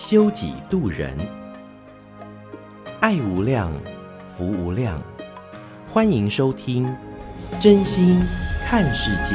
[0.00, 1.14] 修己度人，
[3.00, 3.70] 爱无量，
[4.26, 4.98] 福无量，
[5.86, 6.90] 欢迎收听
[7.60, 8.18] 真心
[8.64, 9.34] 看世界，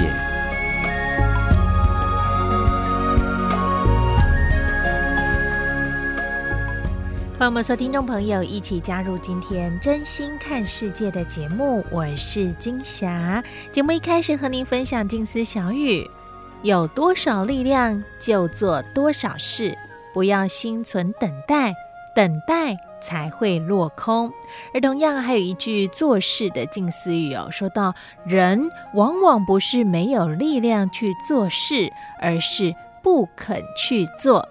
[7.38, 11.86] 欢迎我们所有听众朋友一起加入今天真心看世界的节目。
[11.92, 13.44] 我是金霞。
[13.72, 16.10] 节目一开始和您分享静思小语：
[16.64, 19.78] 有多少力量就做多少事，
[20.16, 21.76] 不要心存等待，
[22.16, 24.32] 等待才会落空。
[24.74, 27.94] 而同样还有一句做事的近似语哦，说到
[28.26, 31.92] 人往往不是没有力量去做事，
[32.22, 34.48] 而是不肯去做。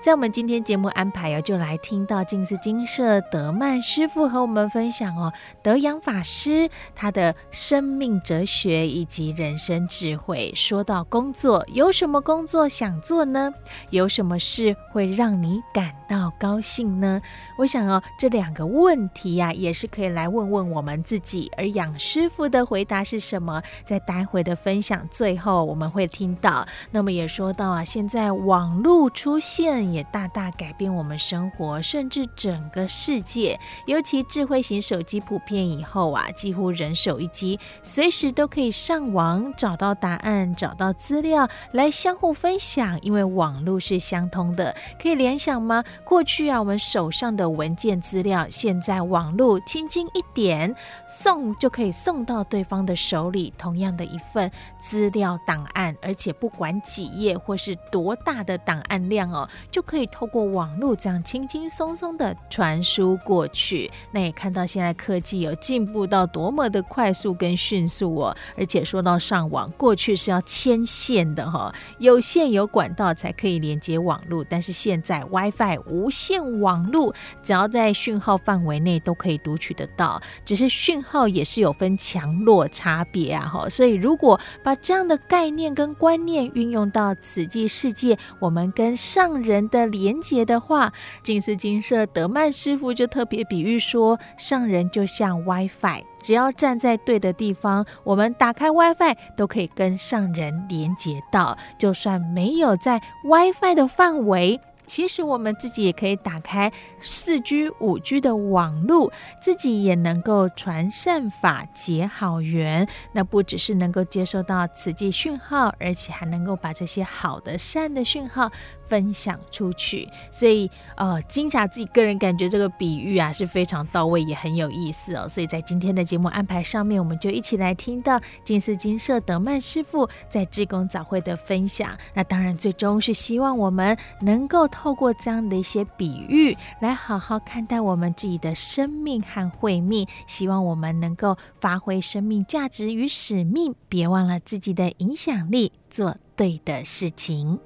[0.00, 10.52] 在我们今天节目安排哦，就来听到静思精舍德曼师傅和我们分享哦，德阳法师他的生命哲学以及人生智慧。
[10.54, 13.52] 说到工作，有什么工作想做呢？
[13.90, 17.20] 有什么事会让你感到高兴呢？
[17.58, 21.50] 我想哦，这两个问题呀、啊，也是可以来问问我们自己。
[21.56, 23.60] 而杨师傅的回答是什么？
[23.84, 26.66] 在待会的分享最后我们会听到。
[26.92, 29.87] 那么也说到啊，现在网络出现。
[29.92, 33.58] 也大大改变我们生活，甚至整个世界。
[33.86, 42.98] 尤其智慧型手机普遍以后啊，几乎人手一机，随时都可以上网找到答案、找到资料来相互分享。
[43.02, 45.84] 因为网络是相通的，可以联想吗？
[46.04, 50.74] 过去啊，我们手上的文件资料，现在网络轻轻一点，
[51.08, 53.52] 送就可以送到对方的手里。
[53.56, 54.50] 同样的一份
[54.80, 59.48] 资料档案，而且不管几页或是多大的档案量哦。
[59.78, 63.88] 就可以透过网络这样轻轻松松的传输过去。
[64.10, 68.36] 那也看到现在科技有进步到多么的快速跟迅速哦。
[68.56, 74.44] 而且说到上网，过去是要牵线的哈，有线有管道才可以连接网络。
[74.50, 77.14] 但是现在 WiFi 无线网络，
[77.44, 80.20] 只要在讯号范围内都可以读取得到。
[80.44, 83.68] 只是讯号也是有分强弱差别啊哈。
[83.68, 90.92] 所以如果把这样的概念跟观念运用到此际世界，我们跟上人的连结的话，
[91.22, 101.56] 静思精舍德曼师傅就特别比喻说，上人就像 WiFi，只要站在对的地方，我们打开 WiFi 都可以跟上人连接到。
[101.78, 109.12] 就算没有在 WiFi 的范围，其实我们自己也可以打开四 G、五 G 的网络，
[109.42, 112.88] 自己也能够传善法、结好缘。
[113.12, 118.50] 那不只是能够接收到慈济讯号，而且还能够把这些好的、善的讯号。
[118.88, 125.28] 分享出去，所以呃，金霞自己个人感觉这个比喻啊是非常到位，也很有意思哦。
[125.28, 131.96] 所以在今天的节目安排上面，我们就一起来听到静思精舍德曼师傅在志工早会的分享。
[132.14, 140.06] 那当然，最终是希望我们能够透过这样的一些比喻，来好好看待我们自己的生命和慧命。
[140.26, 147.58] 希望我们能够发挥生命价值与使命，别忘了自己的影响力，做对的事情。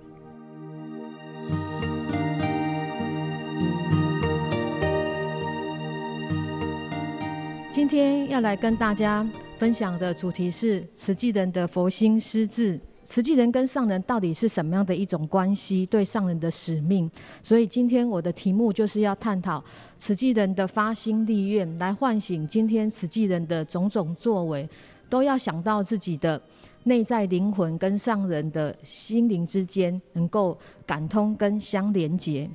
[7.82, 9.28] 今天要来跟大家
[9.58, 12.78] 分享的主题是慈济人的佛心施志。
[13.02, 15.84] 慈济人跟上人到底是什么样的一种关系？
[15.86, 17.10] 对上人的使命。
[17.42, 19.60] 所以今天我的题目就是要探讨
[19.98, 24.68] 慈济人的发心立愿，来唤醒今天慈济人的种种作为，
[25.10, 26.40] 都要想到自己的
[26.84, 30.56] 内在灵魂跟上人的心灵之间能够
[30.86, 32.48] 感通跟相连结。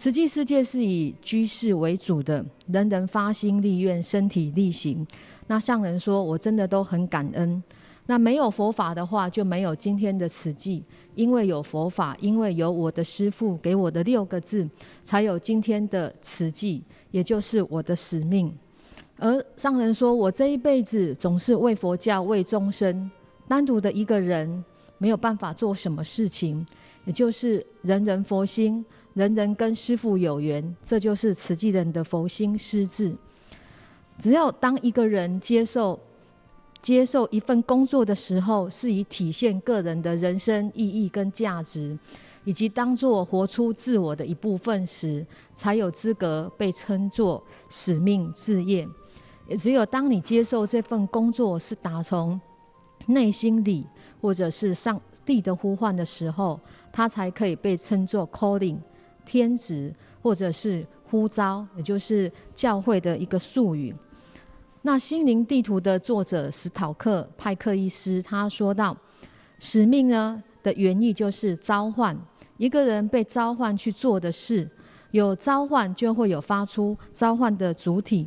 [0.00, 5.06] 慈济世界是以居士为主的，人人发心立愿，身体力行。
[5.46, 7.62] 那上人说，我真的都很感恩。
[8.06, 10.82] 那没有佛法的话，就没有今天的慈济。
[11.14, 14.66] 因为有佛法，因为有我的师父给我的六个字，
[15.04, 18.50] 才有今天的慈济，也就是我的使命。
[19.18, 23.10] 而上人说，我这一辈子总是为佛教、为众生，
[23.46, 24.64] 单独的一个人
[24.96, 26.66] 没有办法做什么事情，
[27.04, 28.82] 也就是人人佛心。
[29.20, 33.14] 人人跟师傅有缘，这就是慈济人的佛心施志。
[34.18, 36.00] 只要当一个人接受
[36.80, 41.98] 接受一份工作的时候，是以体现个人的人生意义跟价值，
[42.44, 48.88] 以及当作活出自我的一部分时，才有资格被称作使命志业。
[49.46, 52.40] 也只有当你接受这份工作是打从
[53.04, 53.86] 内心里，
[54.22, 56.58] 或者是上帝的呼唤的时候，
[56.90, 58.78] 它才可以被称作 calling
[59.30, 63.94] 天职，或者是呼召，也就是教会的一个术语。
[64.82, 68.96] 那《心灵地图》的作者史考克派克医师他说道
[69.60, 72.18] ：“使命呢的原意就是召唤，
[72.56, 74.68] 一个人被召唤去做的事，
[75.12, 78.26] 有召唤就会有发出召唤的主体。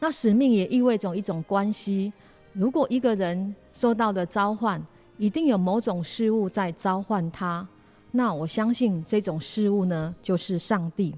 [0.00, 2.12] 那使命也意味着一种关系，
[2.52, 4.78] 如果一个人受到的召唤，
[5.16, 7.66] 一定有某种事物在召唤他，
[8.12, 11.12] 那我相信这种事物呢就是上帝。”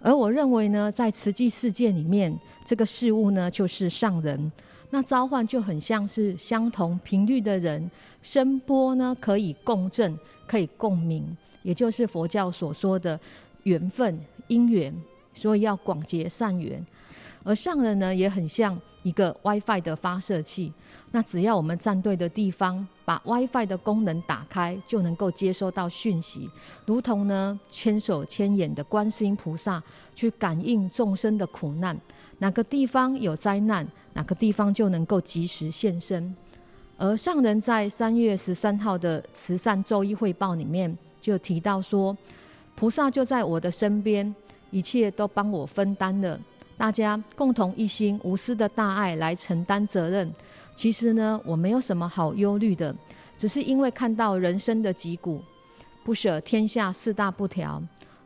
[0.00, 4.52] 而我认为呢，在慈济世界里面，这个事物呢就是上人。
[4.90, 7.90] 那召唤就很像是相同频率的人，
[8.22, 10.16] 声波呢可以共振，
[10.46, 13.18] 可以共鸣，也就是佛教所说的
[13.64, 14.16] 缘分、
[14.46, 14.94] 因缘，
[15.34, 16.86] 所以要广结善缘。
[17.46, 20.72] 而上人呢，也很像一个 WiFi 的发射器。
[21.12, 26.50] 那只要我们站对的地方，把 WiFi 的功能打开，就能够接收到讯息，
[26.86, 29.80] 如同呢千手千眼的观世音菩萨
[30.12, 31.96] 去感应众生的苦难。
[32.38, 36.34] 哪个地方有灾难，哪个地方就能够及时现身。
[36.98, 42.14] 而上人在三月十三号的慈善周一汇报里面就提到说，
[42.74, 44.34] 菩萨就在我的身边，
[44.72, 46.40] 一切都帮我分担了。
[46.76, 50.30] 大家共同一心无私的大爱来承担责任。
[50.74, 52.94] 其实呢，我没有什么好忧虑的，
[53.38, 55.42] 只是因为看到人生的疾苦，
[56.04, 57.82] 不舍天下四大不调，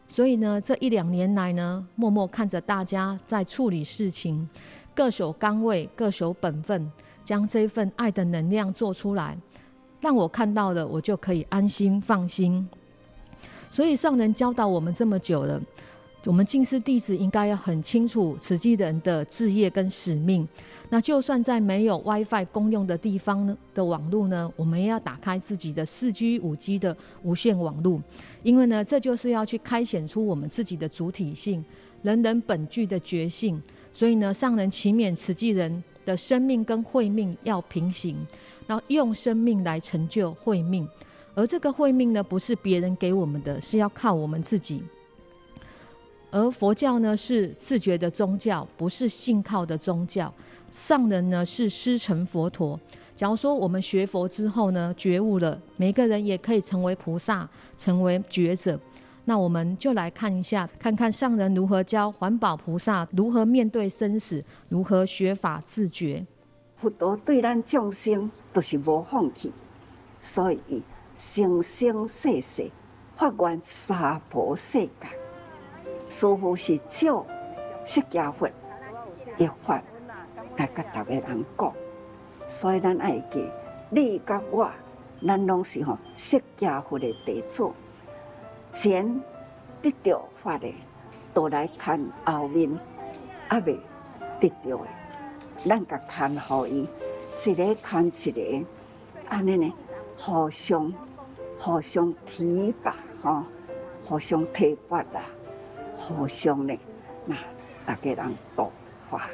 [0.09, 4.49] 所以呢，这一两年来呢，默默看着大家在处理事情，
[4.97, 6.91] 各守岗位，各守本分，
[7.25, 9.39] 将这份爱的能量做出来，
[10.01, 12.69] 让我看到了，我就可以安心放心。
[13.71, 15.63] 所以上人教导我们这么久了。
[16.27, 20.47] 我们静思弟子应该要很清楚慈济人的志业跟使命。
[20.91, 28.03] 那就算在没有 WiFi 公用的地方的网络呢，我们也要打开自己的四 G、五 G 的无线网络，
[28.43, 31.65] 因为呢，这就是要去开显出我们自己的主体性、
[32.03, 33.63] 人人本具的觉性。
[33.93, 38.17] 所以呢，上人祈勉慈济人的生命跟慧命要平行，
[38.67, 40.87] 然后用生命来成就慧命。
[41.35, 44.83] 而这个慧命呢，不是别人给我们的，是要靠我们自己。
[46.31, 50.33] 而佛教呢，是自觉的宗教，不是信靠的宗教。
[50.73, 52.79] 上人呢，是师承佛陀。
[53.17, 58.79] 假如说我们学佛之后呢，觉悟了，每个人也可以成为菩萨，成为觉者。
[59.25, 66.25] 那我们就来看一下，看看上人如何教环保菩萨如何面对生死，如何学法自觉。
[66.77, 69.53] 佛陀对咱众生都是无放弃，
[70.19, 70.83] 所以
[71.15, 72.71] 生生世世
[73.17, 75.20] 发愿娑婆世界。
[76.11, 77.25] 师父是照
[77.85, 78.49] 释迦佛
[79.39, 79.81] 一法
[80.57, 81.73] 来甲逐个人讲，
[82.49, 83.49] 所以咱爱记，
[83.91, 84.69] 你甲我，
[85.25, 87.71] 咱拢是吼释迦佛的弟子，
[88.71, 89.23] 前
[89.81, 90.75] 得到法的，
[91.33, 92.69] 都来看后面，
[93.49, 93.79] 阿未
[94.41, 94.87] 得到的，
[95.65, 96.89] 咱甲看好伊，
[97.47, 98.67] 一个看一个，
[99.29, 99.73] 安尼呢，
[100.19, 100.93] 互相
[101.57, 103.45] 互相提拔，吼，
[104.03, 105.23] 互相提拔啦。
[106.01, 106.75] 互相呢，
[107.27, 107.37] 那
[107.85, 108.73] 大家人度
[109.09, 109.29] 化，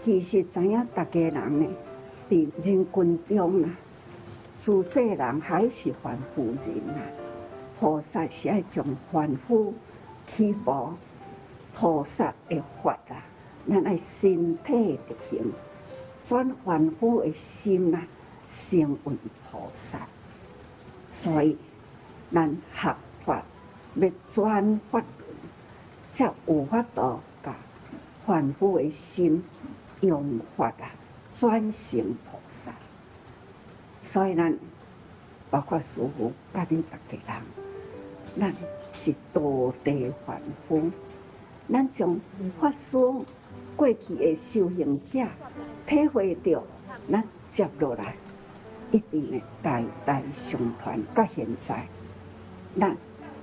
[0.00, 1.66] 其实知影大家人呢，
[2.28, 3.70] 伫人群中啊，
[4.56, 7.02] 自在人还是凡夫人啊。
[7.78, 9.74] 菩萨是爱将凡夫
[10.26, 10.90] 起步，
[11.74, 13.24] 菩萨的法啊，
[13.68, 15.52] 咱爱身体力行，
[16.22, 18.06] 转凡夫的心啊，
[18.48, 19.16] 成为
[19.50, 19.98] 菩萨。
[21.10, 21.58] 所以，
[22.32, 23.42] 咱学法
[23.96, 25.02] 要转法。
[26.12, 27.54] 才有法度甲
[28.26, 29.42] 凡夫的心
[30.00, 30.90] 用法啊，
[31.30, 32.72] 转成菩萨。
[34.02, 34.58] 所以咱
[35.50, 37.42] 包括师父甲恁逐个人，
[38.38, 38.54] 咱
[38.92, 40.90] 是道地凡夫。
[41.72, 42.20] 咱从
[42.58, 42.98] 法师
[43.76, 45.24] 过去的修行者
[45.86, 46.62] 体会到，
[47.10, 48.14] 咱接落来
[48.90, 51.86] 一定会代代相传到现在。
[52.78, 52.96] 咱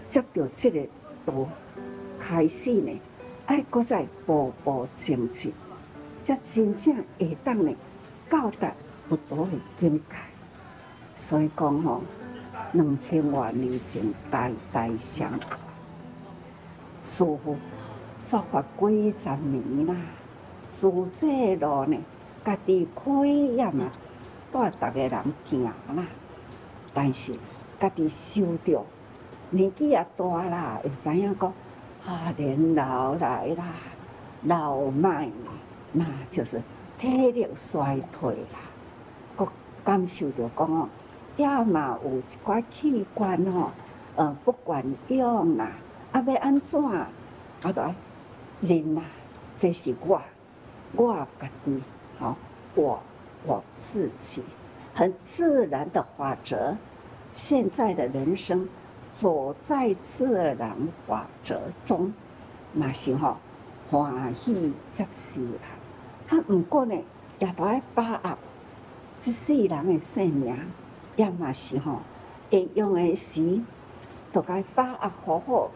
[0.09, 0.85] 接到这个
[1.25, 1.33] 道。
[2.19, 2.99] 开始呢，
[3.45, 5.53] 爱搁再步步前进，
[6.23, 7.73] 才真正会当呢
[8.29, 8.71] 到达
[9.07, 10.15] 佛陀的境界。
[11.15, 12.01] 所以讲吼，
[12.73, 15.59] 两千多年前代代相传，
[17.03, 17.55] 师傅
[18.21, 19.95] 说法几十年啦，
[20.69, 21.97] 自这路呢，
[22.43, 23.91] 家己可以也嘛
[24.51, 25.11] 带逐个人
[25.45, 25.73] 行啦，
[26.93, 27.35] 但是
[27.79, 28.85] 家己修着
[29.49, 31.53] 年纪也大啦，会知影讲
[32.07, 33.65] 啊年老来啦，
[34.43, 35.51] 老迈啦，
[35.91, 36.61] 那就是
[36.97, 38.59] 体力衰退啦，
[39.35, 39.45] 阁
[39.83, 40.87] 感受着讲哦，
[41.35, 43.71] 也嘛有一寡器官哦，
[44.15, 45.71] 呃不管用啦，
[46.13, 47.09] 啊要安怎，啊
[47.61, 47.93] 都爱
[48.61, 49.01] 忍啦，
[49.57, 50.21] 这是我，
[50.93, 51.83] 我家己，
[52.17, 52.37] 好，
[52.73, 52.97] 我
[53.45, 54.41] 我自己，
[54.93, 56.73] 很自然的法则。
[57.33, 58.67] 现在的人生
[59.11, 62.13] 走在自然法则中，
[62.73, 63.37] 嘛是吼
[63.89, 66.37] 欢喜接受啦。
[66.37, 66.95] 啊，毋过呢，
[67.39, 68.37] 也都爱把握
[69.19, 70.55] 这世人的生命，
[71.15, 71.99] 也嘛是吼
[72.49, 73.61] 会用的时，
[74.31, 75.71] 都该把握好好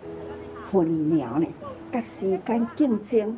[0.71, 1.47] 分秒呢，
[1.91, 3.37] 甲时间竞争，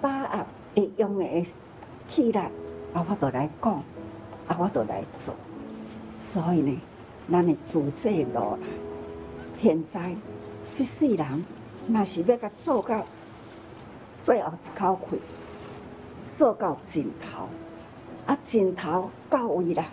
[0.00, 1.46] 把握会用的
[2.08, 2.50] 起来，
[2.92, 3.74] 啊，我都来讲，
[4.48, 5.34] 啊，我都来做，
[6.22, 6.78] 所以呢。
[7.30, 8.56] 咱的自这路，
[9.60, 10.14] 现在
[10.76, 11.44] 即世人
[11.88, 13.04] 嘛是要甲做到
[14.22, 15.18] 最后一口气，
[16.34, 17.48] 做到尽头，
[18.26, 19.84] 啊尽头到位啦，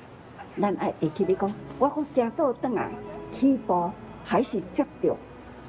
[0.59, 2.91] 咱爱会记你讲，我阁行倒转来，
[3.31, 3.89] 起步
[4.23, 5.15] 还是接着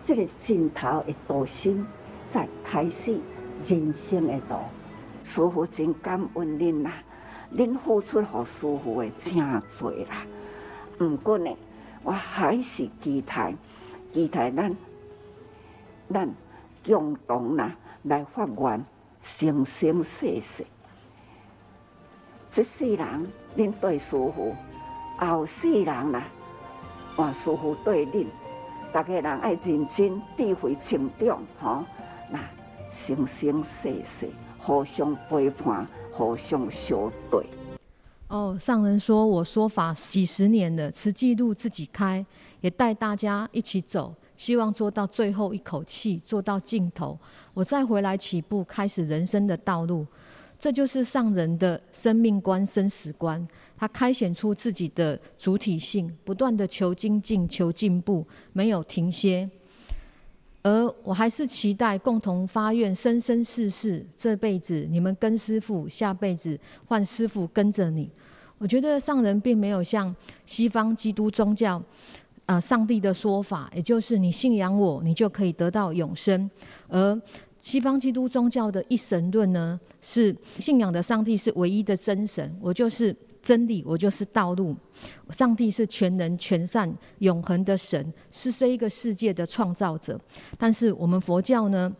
[0.04, 1.86] 这个尽头的道心，
[2.28, 3.18] 再开始
[3.66, 4.56] 人生的路。
[5.22, 6.92] 师父真感恩恁啦，
[7.52, 10.24] 恁付出予师父的真多啦。
[11.00, 11.50] 毋过呢，
[12.02, 13.54] 我还是期待，
[14.16, 14.74] 期待咱
[16.10, 16.34] 咱
[16.82, 18.82] 共同啦来发愿，
[19.20, 20.64] 生生世世，
[22.48, 23.06] 这世人
[23.54, 24.54] 恁对师父，
[25.18, 26.26] 后世人啦，
[27.14, 28.26] 换师父对恁，
[28.90, 31.84] 大家人爱认真智慧成长，吼，
[32.30, 32.40] 那
[32.90, 37.44] 生生世世互相陪伴，互相相对。
[38.28, 42.24] 哦，上人说我说法几十年了，慈济路自己开，
[42.60, 47.18] 也带大家一起走，希望做到最后一口气，做到尽头，
[47.54, 50.06] 我再回来起步，开始人生的道路。
[50.58, 53.46] 这就是上人的生命观、生死观，
[53.76, 59.48] 他开显出自己的主体性，不断的求精进、求进步，没有停歇。
[60.62, 68.10] 而我还是期待共同发愿，生生世世这辈子你们跟师父，下辈子换师父跟着你。
[68.58, 70.12] 我觉得上人并没有像
[70.46, 71.80] 西方基督宗教
[72.46, 76.50] 啊、上帝的说法，也就是你信仰我，你就可以得到永生。
[76.88, 77.20] 而
[77.60, 83.14] 西方基督宗教的一神论呢，是信仰的上帝是唯一的真神，我就是。
[83.42, 84.74] 真理，我就是道路。
[85.30, 90.20] 上帝是全能、全善、永恒的神，是这一个世界的创造者。
[90.58, 91.94] 但是我们佛教呢，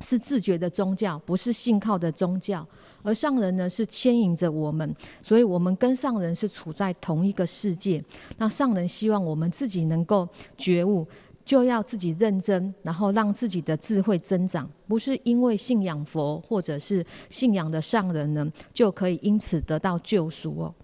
[0.00, 2.66] 是自觉的宗教，不是信靠的宗教。
[3.02, 8.02] 而上人呢，是牵引着我们，所以我们跟上人是处在同一个世界。
[8.36, 11.06] 那上人希望我们自己能够觉悟。
[11.44, 20.74] 就要自己认真，然后让自己的智慧增长，不是因为信仰佛或者是信仰的上人呢，就可以因此得到救赎哦。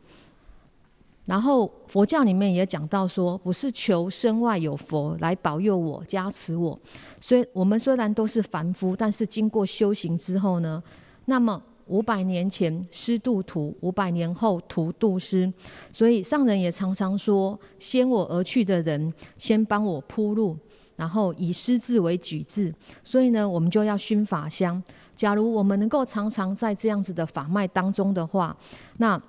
[1.26, 6.80] 然后佛教里面也讲到说，不是求身外有佛来保佑我、加持我，
[7.20, 10.82] 所以我们虽然都是凡夫，但是经过修行之后呢，
[11.26, 11.62] 那么。
[11.86, 15.52] 五百年前师度徒，五百年后徒度师，
[15.92, 20.56] 所以上人也常常说：先我而去的人，先帮我铺路，
[20.96, 22.72] 然后以师字为举字。
[23.02, 24.82] 所以呢，我们就要熏法香。
[25.14, 28.56] 假如我们能够常常在这样子的法脉当中的话，
[28.96, 29.20] 那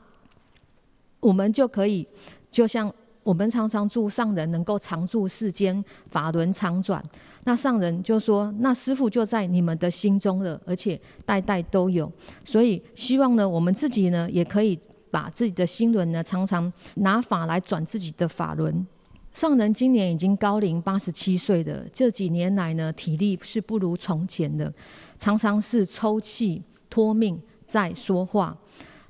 [1.20, 2.08] 我们就可以，
[2.52, 2.94] 就像。
[3.26, 7.04] 我们常常祝上人能够常住世间，法轮常转。
[7.44, 12.10] 那上人就说：“那师父就在你们的心中了，而且代代都有。
[12.44, 14.80] 所以希望呢，我们自己呢，也可以
[15.10, 18.86] 把自己的心轮呢，常常拿法来转自己的法轮。”
[19.34, 24.72] 上人今年已经高龄八十七岁了，这几年来呢，体力是不如从前的，
[25.18, 28.56] 常常是抽气、托命在说话。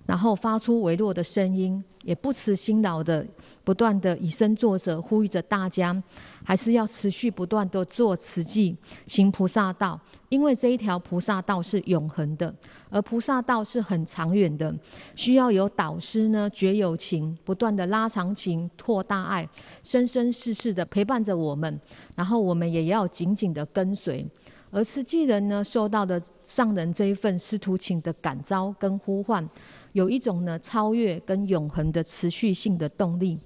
[0.06, 3.26] 然后发出微弱的声音，也不辞辛劳的
[3.64, 6.02] 不断的以身作则，呼吁着大家，
[6.44, 12.54] 还是要持续不断的做慈济，行菩萨道，因为这一条菩萨道是永恒的，
[12.92, 14.74] 而菩萨道是很长远的，
[15.16, 19.50] 需要有导师呢，觉有情，不断的拉长情，拓大爱，
[19.84, 21.82] 生生世世的陪伴着我们，
[22.14, 24.26] 然后我们也要紧紧的跟随。
[24.72, 29.48] 而慈济人呢，受到的上人这一份师徒情的感召跟呼唤。
[29.96, 33.40] 有一种呢，超越跟永恒的持续性的动力。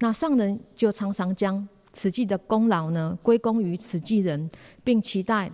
[0.00, 4.50] 那上人就常常将慈济的功劳呢归功于慈济人，
[4.82, 5.48] 并期待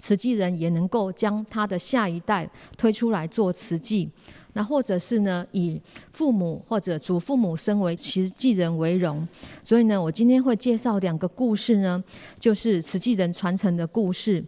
[0.00, 4.08] 慈济人也能够将他的下一代推出来做慈济。
[4.52, 5.80] 那或者是呢，以
[6.12, 9.26] 父母或者祖父母身为慈济人为荣。
[9.64, 12.02] 所以呢，我今天会介绍两个故事呢，
[12.38, 14.44] 就是慈济人传承的故事。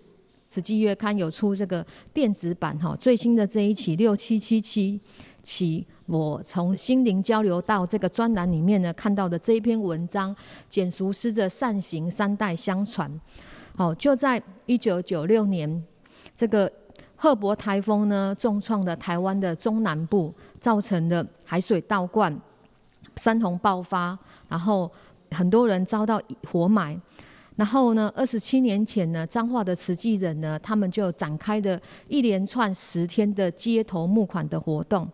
[0.51, 5.01] 慈济月刊有出这个电子版哈，最新的这一期六七七七
[5.45, 10.35] 期，我从心灵交流到这个专栏里面呢看到的这一篇文章，
[10.69, 13.09] 简叔师的善行三代相传。
[13.77, 15.85] 好，就在一九九六年，
[16.35, 16.71] 这个
[17.15, 22.37] 赫伯台风呢重创了台湾的中南部，造成了海水倒灌、
[23.15, 24.91] 山洪爆发，然后
[25.31, 27.01] 很多人遭到活埋。
[27.61, 35.07] 然后呢，二十七年前呢，彰化的慈济人呢，他们就展开了一连串十天的街头募款的活动。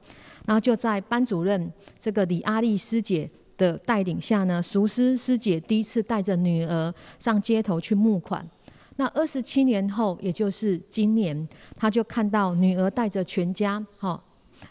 [0.45, 8.49] 然后就在班主任这个李阿丽师姐的带领下呢，熟师师姐第一次带着女儿上街头去募款。
[8.95, 14.23] 那二十七年后，也就是今年，他就看到女儿带着全家，哈，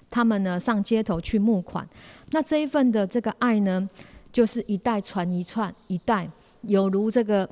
[0.09, 1.85] 他们呢上街头去募款。
[2.31, 3.89] 那这一份的这个爱呢，
[4.31, 6.29] 就是一代传一串，一代
[6.61, 7.45] 有如这个。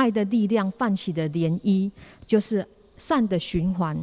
[0.00, 1.90] 爱的力量泛起的涟漪，
[2.24, 2.66] 就是
[2.96, 3.94] 善的循环。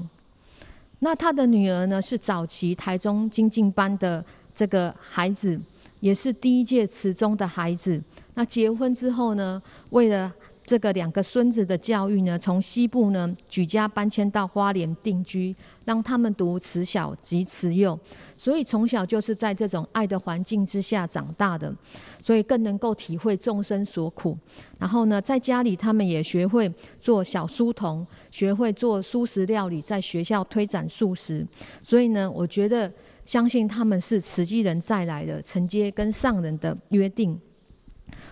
[1.00, 4.24] 那他的女儿呢，是早期台中精进班的
[4.54, 5.60] 这个孩子，
[6.00, 8.00] 也是第一届慈中的孩子。
[8.36, 10.32] 那结婚之后呢，为了
[10.68, 15.56] 这个两个孙子的教育呢，从西部呢举家搬迁到花莲定居，
[15.86, 17.98] 让他们读慈小及慈幼，
[18.36, 21.74] 所以从小就是在这种爱的环境之下长大的，
[22.22, 24.38] 所以更能够体会众生所苦。
[24.78, 26.70] 然后呢，在家里他们也学会
[27.00, 31.48] 做小书童，学会做素食料理，在学校推展素食。
[31.82, 32.92] 所以呢，我觉得
[33.26, 37.40] 相信他们是慈济人再来的，承接跟上人的约定。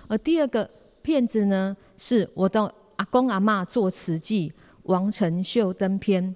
[0.10, 0.70] 而第二个。
[1.06, 4.52] 片子呢，是我的阿公阿嬷做慈济
[4.86, 6.36] 王成秀登篇。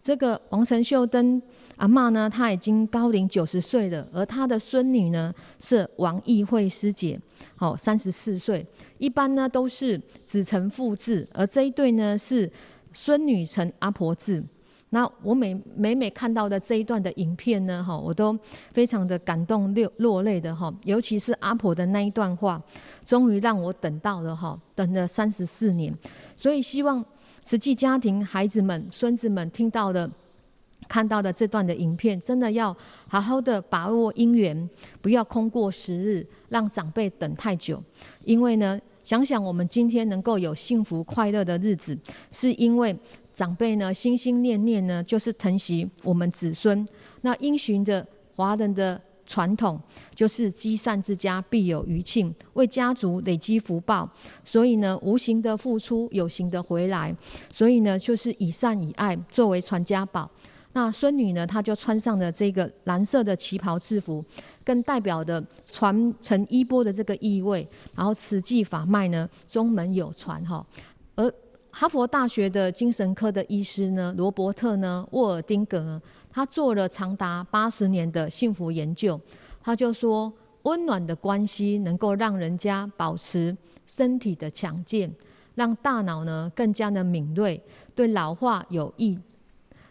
[0.00, 1.42] 这个王成秀登
[1.76, 5.30] 阿嬷呢，她已经高龄九十岁了，而她的孙女呢
[5.60, 7.20] 是王义惠师姐，
[7.56, 8.66] 好三十四岁。
[8.96, 12.50] 一般呢都是子承父志，而这一对呢是
[12.94, 14.42] 孙女承阿婆志。
[14.88, 18.38] 那我每每每看到的这一段的影片呢，哈，我都
[18.72, 22.62] 非常的感动落落泪的哈，尤其是阿婆的那一段话，
[23.04, 25.92] 终于让我等到了哈，等了三十四年，
[26.36, 27.04] 所以希望
[27.44, 30.08] 实际家庭孩子们、孙子们听到的、
[30.88, 32.74] 看到的这段的影片，真的要
[33.08, 34.70] 好好的把握因缘，
[35.02, 37.82] 不要空过时日，让长辈等太久，
[38.24, 41.98] 因为呢，想想我们今天能够有幸福快乐的日子，
[42.30, 42.96] 是因为。
[43.36, 46.88] 长辈呢，心心念念呢，就是疼惜我们子孙。
[47.20, 49.78] 那因循着华人的传统，
[50.14, 54.10] 就是积善之家必有余庆，为家族累积福报。
[54.42, 57.14] 所以呢，无形的付出，有形的回来。
[57.50, 60.30] 所以呢，就是以善以爱作为传家宝。
[60.72, 64.24] 那孙女呢，她就穿上了这个蓝色的旗袍制服，
[64.64, 67.68] 更代表的传承衣钵的这个意味。
[67.94, 70.64] 然后慈济法脉呢，宗门有传哈，
[71.78, 79.20] 哈佛大学的精神科的医师呢，罗伯特呢，沃尔丁格，他做了长达八十年的幸福研究。
[79.62, 85.14] 他就说，温暖的关系能够让人家保持身体的强健，
[85.54, 87.62] 让大脑呢更加的敏锐，
[87.94, 89.18] 对老化有益，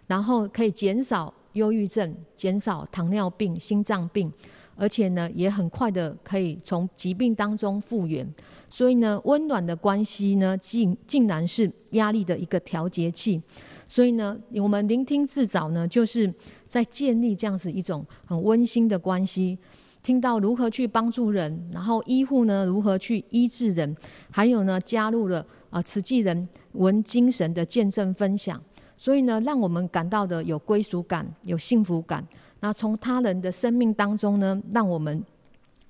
[0.07, 4.33] 然后可以减少忧郁症，减少糖尿病、心脏病。
[4.75, 8.27] 而且呢，也很快的可以从疾病当中复原，
[8.67, 13.41] 所以呢，温暖的关系呢，竟竟然是压力的一个调节器。
[13.87, 16.33] 所以呢，我们聆听自找呢，就是
[16.67, 19.57] 在建立这样子一种很温馨的关系，
[20.01, 23.95] 听到如何去帮助人，然后医护呢如何去医治人，
[24.31, 28.59] 还有呢，加入了啊慈济人文精神的见证分享，
[28.97, 32.25] 所以呢，让我们感到的有归属感，有幸福感。
[32.61, 35.23] 那从他人的生命当中呢，让我们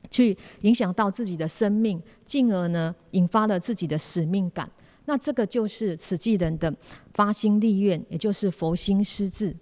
[0.10, 4.70] 去影响到自己的生命，进而呢，引发了自己的使命感。
[5.06, 6.74] 那这个就是慈济人的
[7.14, 9.56] 发心立愿，也就是佛心施志。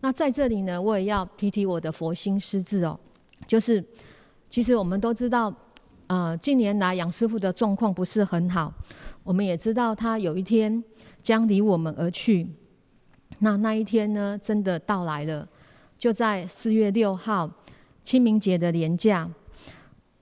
[0.00, 2.98] 那在这里呢，我也要提提我的佛心施志哦，
[3.46, 3.84] 就是
[4.48, 5.54] 其实我们都知道，
[6.06, 8.72] 呃，近年来杨师傅的状况不是很好，
[9.22, 10.82] 我们也知道他有一天
[11.22, 12.48] 将离我们而去。
[13.38, 15.48] 那那一天呢，真的到来了。
[15.96, 17.50] 就在四月六号
[18.02, 19.28] 清明节的年假，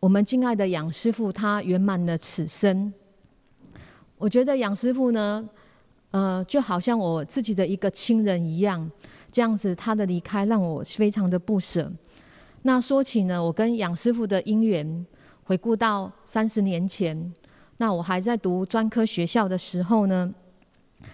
[0.00, 2.92] 我们敬爱的杨师傅他圆满了此生。
[4.18, 5.48] 我觉得杨师傅呢，
[6.10, 8.90] 呃，就好像我自己的一个亲人一样，
[9.30, 11.90] 这样子他的离开让我非常的不舍。
[12.62, 15.06] 那说起呢，我跟杨师傅的因缘，
[15.44, 17.32] 回顾到三十年前，
[17.76, 20.32] 那我还在读专科学校的时候呢，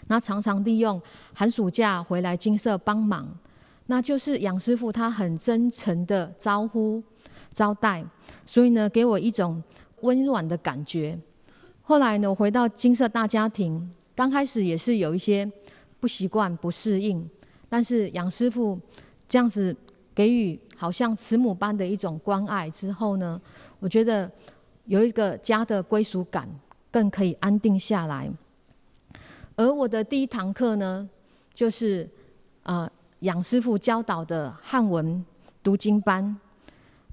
[0.07, 1.01] 那常常利用
[1.35, 3.29] 寒暑假回来金色帮忙。
[3.87, 7.03] 那就是杨师傅他很真诚的招呼
[7.53, 8.05] 招待，
[8.47, 9.63] 所以呢，给我一种
[10.03, 11.19] 温暖的感觉。
[11.83, 15.51] 后来呢，我回到金色大家庭，刚开始也是有一些
[15.99, 17.29] 不习惯、不适应，
[17.69, 18.79] 但是杨师傅
[19.29, 19.77] 这样子
[20.15, 23.39] 给予好像慈母般的一种关爱之后呢，
[23.81, 24.31] 我觉得
[24.87, 26.49] 有一个家的归属感，
[26.91, 28.31] 更可以安定下来。
[29.57, 31.09] 而我的第一堂课呢，
[31.55, 32.09] 就是
[32.63, 35.25] 呃杨师傅教导的汉文
[35.63, 36.37] 读经班。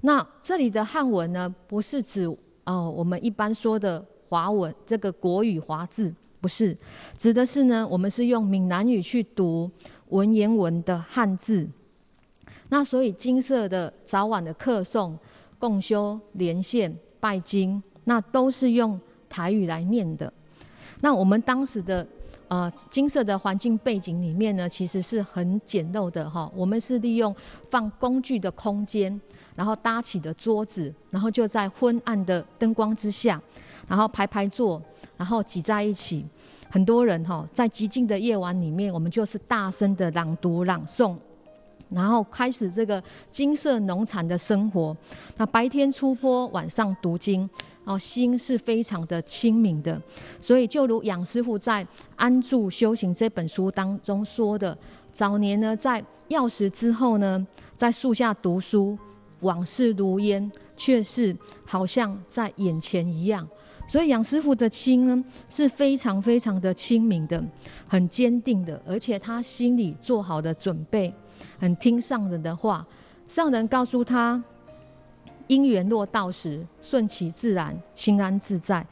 [0.00, 2.26] 那这里的汉文呢，不是指
[2.64, 4.04] 呃我们一般说的。
[4.30, 6.78] 华文这个国语华字不是，
[7.18, 9.68] 指的是呢，我们是用闽南语去读
[10.10, 11.68] 文言文的汉字。
[12.68, 15.16] 那所以金色的早晚的课诵、
[15.58, 20.32] 共修、连线、拜经，那都是用台语来念的。
[21.00, 22.06] 那我们当时的
[22.50, 26.50] 呃金色的环境背景里面呢，其实是很简陋的哈。
[26.54, 27.34] 我们是利用
[27.70, 29.18] 放工具的空间，
[29.54, 33.40] 然后搭起的桌子，然后就在昏暗的灯光之下。
[33.88, 34.80] 然后排排坐，
[35.16, 36.24] 然后挤在一起，
[36.70, 41.16] 很多人哈，在寂静的夜晚里面，我们就是大声的朗读朗诵，
[41.88, 44.96] 然后开始这个金色农场的生活。
[45.36, 47.48] 那白天出坡，晚上读经，
[47.84, 50.00] 哦，心是非常的清明的。
[50.40, 51.84] 所以，就如杨师傅在
[52.16, 54.76] 《安住修行》这本书当中说的，
[55.12, 58.96] 早年呢，在药师之后呢，在树下读书，
[59.40, 63.48] 往事如烟，却是好像在眼前一样。
[63.88, 67.42] 所以杨师傅的心呢，是非常非常的清明的，
[67.88, 71.12] 很坚定的，而且他心里做好的准备，
[71.58, 72.86] 很听上人的话。
[73.26, 74.40] 上人告诉他，
[75.50, 78.86] 因缘落到时，顺其自然，心安自在，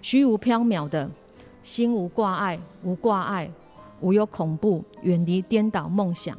[0.00, 1.10] 虚无缥缈的，
[1.60, 3.50] 心无挂碍，无挂碍，
[4.00, 6.38] 无有恐怖，远离颠倒梦想。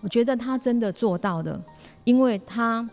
[0.00, 1.62] 我觉得他真的做到了，
[2.02, 2.88] 因为他。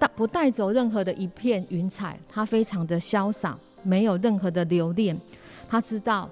[0.00, 5.14] 带不带走任何的一片云彩，他非常的潇洒，没有任何的留恋。
[5.68, 6.26] 他知道，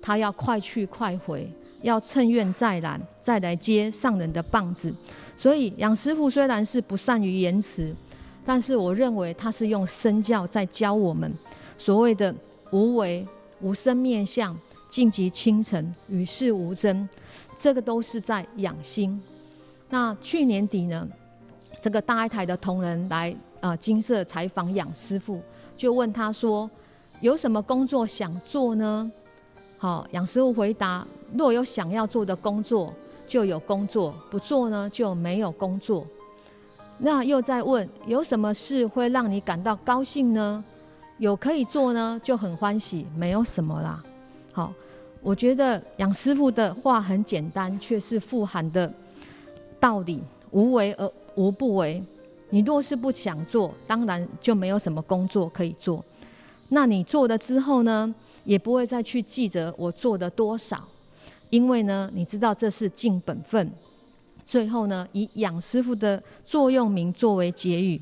[0.00, 1.50] 他要快去快回，
[1.82, 4.94] 要趁愿再来，再来接上人的棒子。
[5.36, 7.92] 所以杨师傅虽然是不善于言辞，
[8.48, 11.30] 但是我认为他是用身教在教我们
[11.76, 12.34] 所谓的
[12.70, 13.28] 无为、
[13.60, 14.56] 无生面相、
[14.88, 17.06] 净极清澄、与世无争，
[17.58, 19.22] 这个都是在养心。
[19.90, 21.06] 那去年底呢？
[21.82, 25.42] 这个大爱台的同仁来啊、金色采访杨师傅，
[25.76, 26.70] 就问他说
[27.20, 29.12] ：“有什么工作想做呢？”
[29.76, 31.06] 好，杨师傅回答
[31.36, 32.94] ：“若有想要做的工作，
[33.26, 36.06] 就有工作；不做呢，就没有工作。”
[36.98, 40.64] 那又再问：“有什么事会让你感到高兴呢？”
[41.18, 44.02] 有可以做呢，就很欢喜，没有什么啦。
[44.52, 44.72] 好，
[45.20, 48.92] 我觉得杨师傅的话很简单，却是富含的
[49.80, 51.10] 道理，无为而。
[51.34, 52.02] 无不为，
[52.50, 56.04] 你若是不想做，当然就没有什么工作可以做。
[56.68, 60.82] 那你做了之后呢，也不会再去记着我做的多少，
[61.50, 63.70] 因为呢，你知道这是尽本分。
[64.48, 68.00] 最后呢，以杨师傅的座右铭作为结语，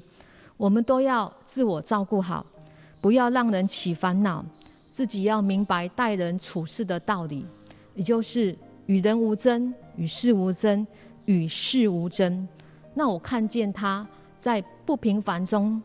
[0.56, 2.46] 我们都要自我照顾好，
[3.00, 4.44] 不要让人起烦恼，
[4.92, 7.44] 自己要明白待人处事的道理，
[7.96, 8.56] 也就是
[8.86, 10.86] 与人无争，与事无争，
[11.24, 12.46] 与世无争。
[12.94, 14.06] 那我看见他
[14.38, 15.82] 在不平凡中，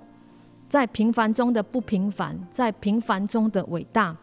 [0.69, 4.15] 在平凡中的不平凡，在平凡中的伟大，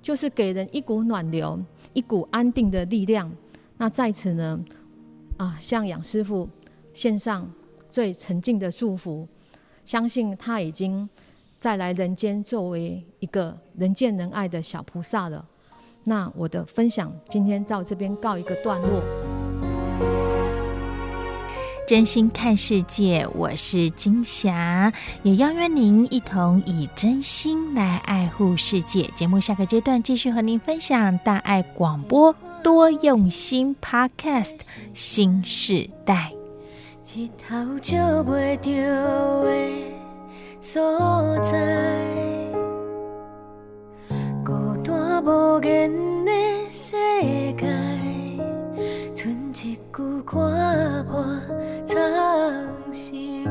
[0.00, 1.60] 就是给人一股暖流，
[1.92, 3.30] 一股安定的力量。
[3.76, 4.58] 那在此呢，
[5.38, 6.48] 啊，向杨师傅
[6.94, 7.50] 献上
[7.90, 9.26] 最诚敬的祝福，
[9.84, 11.08] 相信他已经
[11.58, 15.44] 再来人间，作为一个人见人爱的小菩萨了。
[16.04, 19.02] 那我的分享今天到这边告一个段落。
[21.86, 24.92] 真心看世界，我是金霞，
[25.22, 29.02] 也邀约您一同以真心来爱护世界。
[29.14, 34.60] 节目下个阶段继续和您分享大爱广播多用心 Podcast
[34.94, 36.32] 新时代。
[37.04, 39.50] 日头照不到的
[40.60, 41.58] 所在，
[44.44, 45.90] 孤单无言
[46.24, 46.30] 的
[46.70, 46.92] 世
[47.58, 47.66] 界。
[49.12, 51.24] 剩一句看破
[51.84, 51.92] 藏
[52.92, 53.44] 心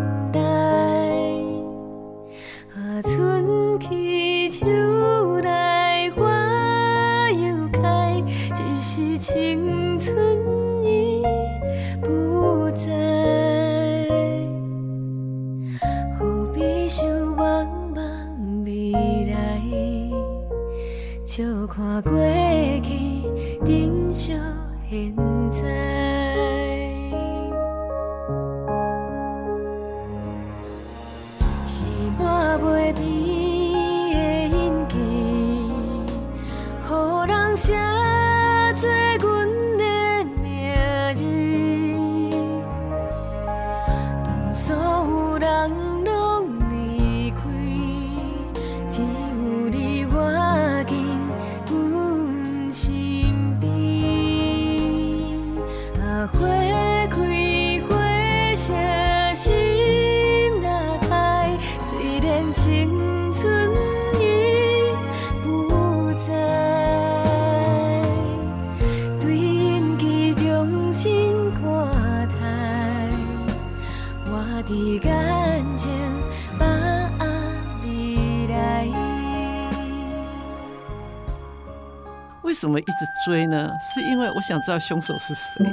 [83.81, 85.65] 是因为我想知道凶手是谁，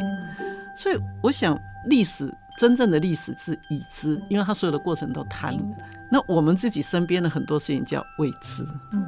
[0.76, 5.54] 所以我想历史真正的历史是已知，因为他所有的过程都谈。
[6.10, 8.66] 那我们自己身边的很多事情叫未知。
[8.92, 9.06] 嗯，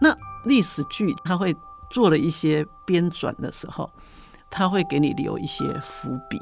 [0.00, 1.54] 那历史剧他会
[1.90, 3.90] 做了一些编转的时候，
[4.48, 6.40] 他会给你留一些伏笔。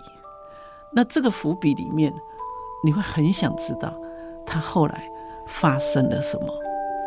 [0.93, 2.13] 那这个伏笔里面，
[2.85, 3.95] 你会很想知道
[4.47, 5.09] 他后来
[5.49, 6.47] 发生了什么。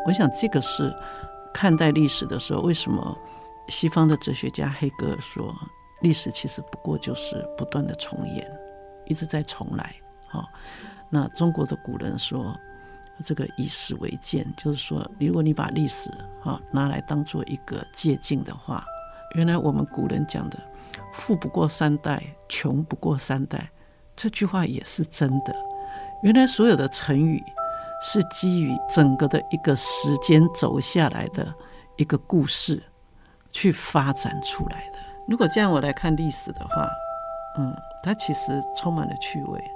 [0.07, 0.93] 我想这个是
[1.53, 3.15] 看待历史的时候为什么。
[3.69, 5.55] 西方的哲学家黑格尔说
[6.01, 8.45] ：“历史其实不过就是不断的重演，
[9.05, 9.95] 一直在重来。”
[10.27, 10.45] 好，
[11.09, 12.53] 那中国的古人说
[13.23, 16.09] ：“这个以史为鉴，就是说，如果你把历史
[16.43, 18.83] 啊拿来当做一个借镜的话，
[19.35, 20.59] 原来我们古人讲的
[21.13, 23.69] ‘富不过三代，穷不过三代’
[24.15, 25.55] 这句话也是真的。
[26.21, 27.41] 原来所有的成语
[28.01, 31.53] 是基于整个的一个时间走下来的
[31.97, 32.83] 一个故事。”
[33.53, 34.99] 去发展出来的。
[35.25, 36.89] 如果这样我来看历史的话，
[37.57, 39.71] 嗯，它其实充满了趣味。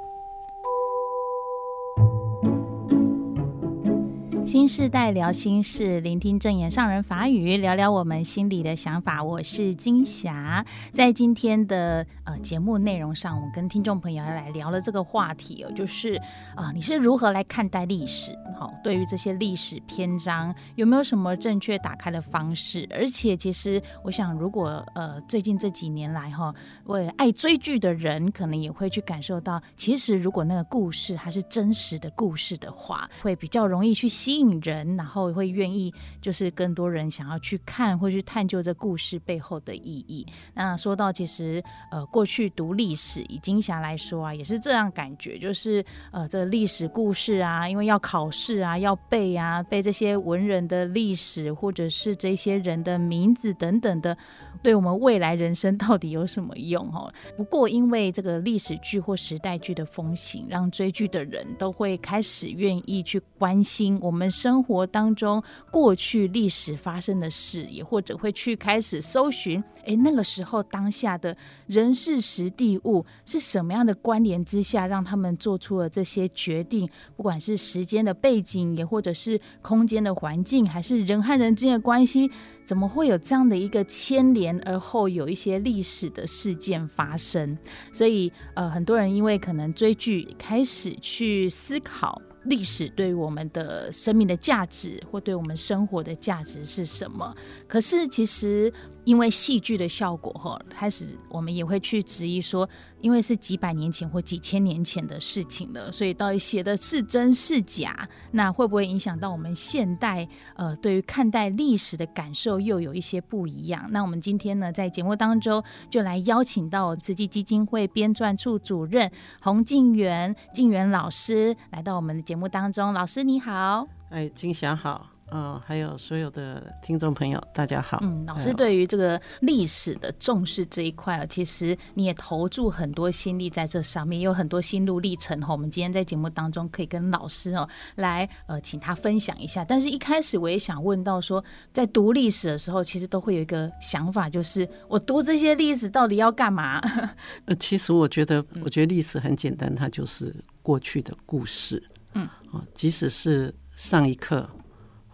[4.48, 9.22] 新世代聊心事，聆听正言上人法语，聊聊我们心里的想法。
[9.22, 16.16] 我是金霞，在今天的呃节目内容上，我跟听众朋友来聊了这个话题哦，就是
[16.56, 18.32] 啊、你是如何来看待历史？
[18.58, 22.88] 好，对于这些历史篇章，有没有什么正确打开的方式？
[22.90, 26.56] 而且，其实我想，如果呃最近这几年来哈，
[26.86, 34.37] 为爱追剧的人，可能也会去感受到，其实如果那个故事还是真实的故事的话，会比较容易去吸。
[34.38, 40.24] 吸引人，然后会愿意，就是更多人想要去看或去探究这故事背后的意义。
[40.54, 54.16] 那说到其实，呃，过去读历史，以金霞来说啊，也是这样感觉，就是呃，这历史故事啊，因为要考试啊，要背啊，背这些文人的历史，或者是这些人的名字等等的。
[54.64, 56.92] 对我们未来人生到底有什么用？
[56.92, 71.36] 哈， 不过因为这个历史剧或时代剧的风行，让追剧的人都会开始愿意去关心我们生活当中过去历史发生的事，也或者会去开始搜寻，哎，那个时候当下的
[71.68, 82.30] 人事时地物是什么样的关联之下，让他们做出了这些决定，不管是时间的背景，也或者是空间的环境，还是人和人之间的关系。
[82.66, 87.58] 怎么会有这样的一个牵连，而后有一些历史的事件发生？
[87.94, 97.36] 所以，呃，很多人因为可能追剧，开始去思考历史对于我们的生命的价值，或对我们生活的价值是什么。
[97.68, 98.74] 可是，其实。
[99.08, 102.68] 因为戏剧的效果，哈，开始我们也会去质疑说，
[103.00, 108.10] 因为是几百年前或几千年前的事情了，所以到底写的是真是假？
[108.32, 113.88] 那会不会影响到我们现代呃对于看待历史的感受又有一些不一样？
[113.92, 122.92] 那我们今天呢，在节目当中就来邀请到慈济基金会编撰处主任洪静原静原老师来到我们的节目当中。
[122.92, 125.17] 老师你好，哎，金霞好。
[125.30, 128.00] 嗯，还有所有的听众朋友，大家好。
[128.02, 135.52] 嗯，老师对于这个历史的重视这一块啊，其实你也投注很多心力在这上面，有很多心路历程哈。
[135.52, 139.66] 我们今天在节目当中可以跟老师哦来呃，请他分享一下。
[139.66, 146.80] 但是一开始我也想问到说，在读历史的时候，其实都会有一个想法，就是我读这些历史到底要干嘛？
[147.46, 151.84] 呃，其实我觉得，我觉得历史很简单，它就是过去的故事。
[152.14, 154.50] 嗯，啊，即使是上一刻。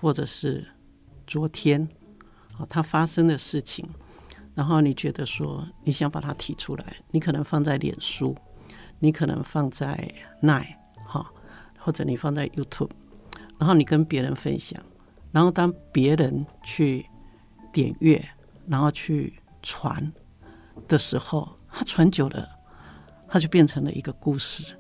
[0.04, 0.68] 或者是
[1.26, 1.88] 昨天
[2.58, 3.88] 啊，它发生的事情，
[4.54, 8.36] 然后你觉得说你想把它提出来，你可能放在脸书，
[9.00, 10.76] 你可能放在 Line
[11.08, 11.32] 哈，
[11.80, 12.90] 或者你放在 YouTube，
[13.58, 14.78] 然后你跟别人分享，
[15.32, 17.06] 然后当别人去
[17.72, 18.22] 点阅，
[18.68, 20.12] 然后去传
[20.86, 22.46] 的时候，它传久了，
[23.30, 24.78] 它就变成了一个故事。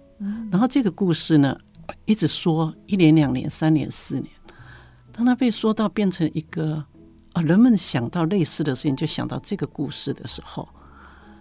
[0.51, 1.57] 然后这个故事呢，
[2.03, 4.29] 一直说一年、两年、三年、四年。
[5.13, 6.83] 当他被说到变成一个
[7.33, 10.67] 啊，人们想到类似的事情，就想到这个故事的时候，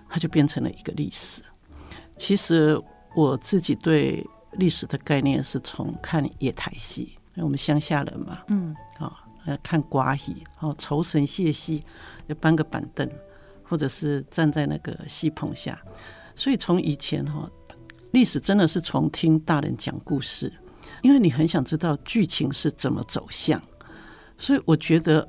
[0.08, 1.42] 它就变成了一个历史。
[2.16, 2.80] 其实
[3.16, 9.24] 我自己对历史的概念是从看野台戏，因为我们乡下人嘛，嗯，啊，
[9.62, 11.82] 看瓜戏，哦，酬神谢戏，
[12.28, 13.08] 就搬个板凳，
[13.64, 15.80] 或者是站在那个戏棚下。
[16.36, 17.50] 所以从以前哈，
[18.12, 20.52] 历史真的是从听大人讲故事，
[21.02, 23.62] 因为你很想知道剧情是怎么走向，
[24.38, 25.28] 所以我觉得。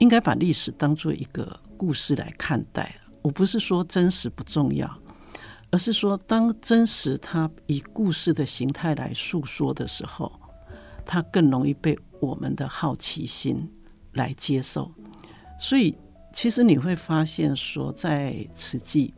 [0.00, 2.96] 应该把历史当做一个故事来看待。
[3.20, 4.90] 我不是说真实不重要，
[5.70, 10.40] 而是说当真实它以故事的形态来诉说的时候，
[11.04, 13.70] 它更容易被我们的好奇心
[14.14, 14.90] 来接受。
[15.60, 15.94] 所以，
[16.32, 19.12] 其实你会发现说，在此际，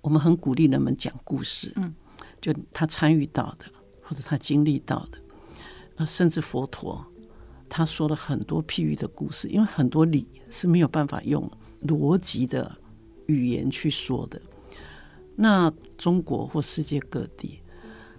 [0.00, 1.70] 我们很鼓励人们讲故事。
[1.76, 1.94] 嗯，
[2.40, 3.66] 就他参与到的，
[4.04, 5.18] 或者他经历到的，
[5.96, 7.04] 呃，甚至佛陀。
[7.68, 11.50] 他说了很多譬喻的故事，因为很多理是没有办法用
[11.82, 12.70] 逻辑的
[13.26, 14.40] 语言去说的。
[15.34, 17.60] 那中国或世界各地，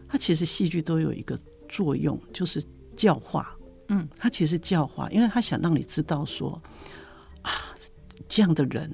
[0.10, 2.62] 它其实戏剧都有一个作用，就是
[2.98, 3.56] 教化。
[3.88, 6.62] 嗯，它其实教化，因为他想让你知道说
[7.44, 7.52] 啊，
[8.28, 8.92] 这样的人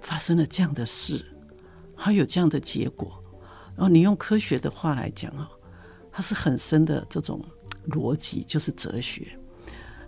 [0.00, 1.22] 发生了这样的事，
[1.94, 3.20] 还有这样的结果。
[3.76, 5.50] 然后你用科学的话来讲啊，
[6.12, 7.42] 它是很深的这种
[7.88, 9.26] 逻辑，就是哲学。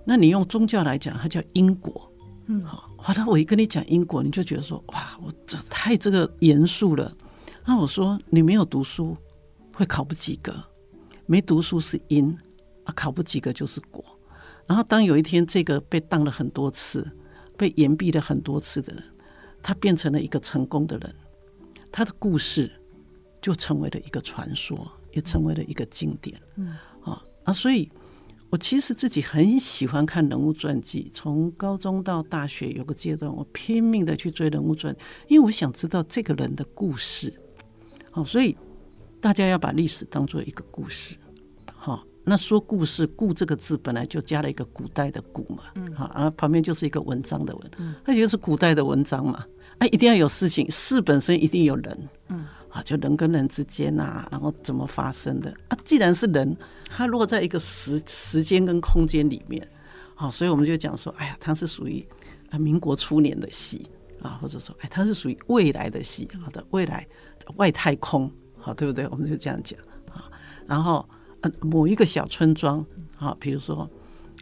[0.05, 2.13] 那你用宗教来讲，它叫因果。
[2.47, 7.11] 嗯，好，好的，我一跟你讲因果，你就觉得说，哇，我这太这个严肃了。
[7.65, 9.17] 那我说，你没有读书，
[9.73, 10.55] 会考不及格。
[11.25, 12.37] 没读书是因
[12.85, 14.05] 啊，考不及格就是果。
[14.67, 17.11] 然后当有一天这个被当了很多次、
[17.57, 19.03] 被延毕了很多次的人，
[19.63, 21.15] 他变成了一个成功的人，
[21.91, 22.71] 他的故事
[23.41, 26.39] 就成为了一个传说，也成为了一个经典。
[26.57, 27.91] 嗯，啊啊，所以。
[28.51, 34.95] 我其实自己很喜欢看人物传记，从高中到大学有个阶段，我拼命的去追人物传，
[35.27, 37.35] 因为我想知道这个人的故事。
[38.13, 38.57] 好，所以
[39.21, 41.17] 大家要把历史当做一个故事。
[41.75, 47.71] 好，那说故事“故”这个字本来就加了一个古代的“古”嘛，嗯好，啊，旁边就是一个文章的“文”，
[48.07, 49.45] 它就是古代的文章嘛。
[49.79, 52.09] 哎，一定要有事情，事本身一定有人。
[52.29, 52.47] 嗯。
[52.75, 55.79] 啊，就人跟人之间啊，然后怎么发生的啊？
[55.85, 56.57] 既然是人，
[56.91, 59.65] 他落在一个时时间跟空间里面，
[60.17, 62.05] 好，所以我们就讲说，哎呀，它是属于
[62.51, 63.89] 啊民国初年的戏
[64.21, 67.07] 啊，或者说，哎，它是属于未来的戏，好的，未来
[67.55, 69.07] 外太空，好，对不对？
[69.07, 69.79] 我们就这样讲
[70.13, 70.29] 啊。
[70.67, 71.09] 然后
[71.43, 72.85] 呃，某一个小村庄，
[73.19, 73.89] 啊，比如说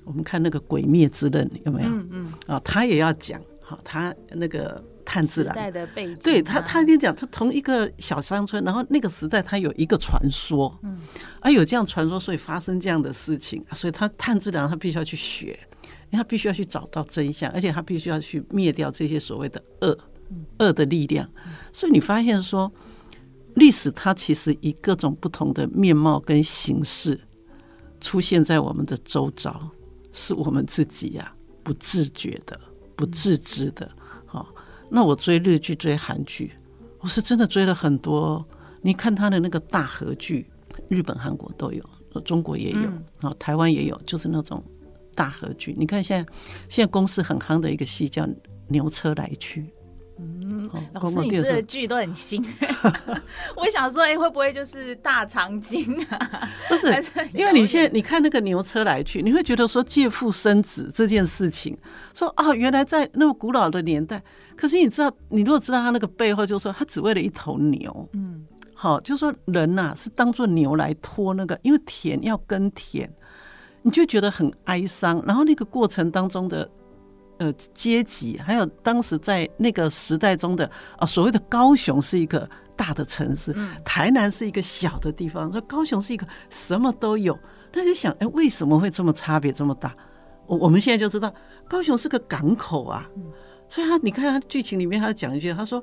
[0.05, 1.89] 我们看那个《鬼灭之刃》，有没有？
[1.91, 2.33] 嗯嗯。
[2.47, 4.83] 啊，他也要讲，好，他那个。
[5.05, 5.73] 探自然。
[5.73, 10.99] 的背景，对他，他跟你讲，他同一个小山村，然后那个时代他有一个传说，嗯，
[11.41, 15.59] 啊有这样传说，所以发生这样的事情，所以他探自然，他必须要去学，
[16.11, 19.99] 他必须要去找到真相，而且他必须要去灭掉这些所谓的恶，
[20.59, 21.29] 恶的力量。
[21.73, 22.71] 所以你发现说，
[23.55, 27.21] 历史它其实以各种不同的面貌跟形式
[28.01, 29.71] 出现在我们的周遭，
[30.13, 32.59] 是我们自己呀、啊、不自觉的、
[32.97, 33.91] 不自知的。
[34.95, 36.53] 那我追日剧、追韩剧，
[37.01, 38.47] 我是真的追了很多。
[38.83, 40.51] 你看他的那个大合剧，
[40.89, 41.83] 日本、韩国都有，
[42.27, 42.91] 中国也有，
[43.27, 44.63] 啊，台湾也有，就是那种
[45.15, 45.75] 大合剧。
[45.79, 46.33] 你看现在，
[46.69, 48.25] 现在公司很夯的一个戏叫
[48.69, 49.63] 《牛车来去》。
[50.19, 52.45] 嗯，老师，你追的剧都很新。
[53.57, 56.51] 我想说，哎、欸，会不会就是大长今啊？
[56.69, 56.87] 不是，
[57.33, 61.77] 因为你现在你看那个牛车来去，你会觉得说借腹生子这件事情，
[62.13, 64.23] 说啊、哦，原来在那么古老的年代。
[64.63, 68.09] 可是你知道，你如果知道他那个背后，就是说他只为了一头牛。
[68.13, 73.13] 嗯，好，就是说人呐、啊、是当做牛来拖那个，因为田要耕田，
[73.83, 75.21] 你就觉得很哀伤。
[75.27, 76.71] 然后那个过程当中的。
[77.39, 83.53] 呃，阶级还有当时在那个时代中的啊，所谓的高雄是一个大的城市，
[83.85, 87.37] 台南是一个小的地方，说高雄是一个什么都有，
[87.73, 89.93] 那就想，哎，为什么会这么差别这么大？
[90.47, 91.35] 我我们现在就知道，
[91.67, 93.11] 高雄是个港口啊，
[93.73, 95.83] 所以他你看他剧情里面他讲一句，他说。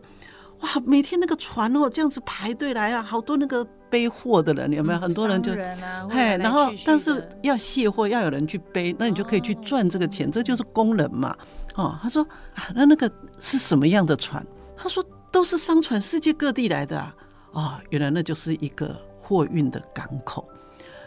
[0.61, 4.99] 哇，每天那个船哦，这样子排队来啊，好多那个背货的人，有没有？
[4.99, 11.33] 很多人就，人啊，嘿，然后但是要卸货，要有人去背，那你就可以去赚这个钱，这就是工人嘛。
[11.75, 12.21] 哦，他说
[12.55, 13.09] 啊，那那个
[13.39, 14.45] 是什么样的船？
[14.75, 17.15] 他说都是商船，世界各地来的啊。
[17.53, 20.45] 哦，原来那就是一个货运的港口。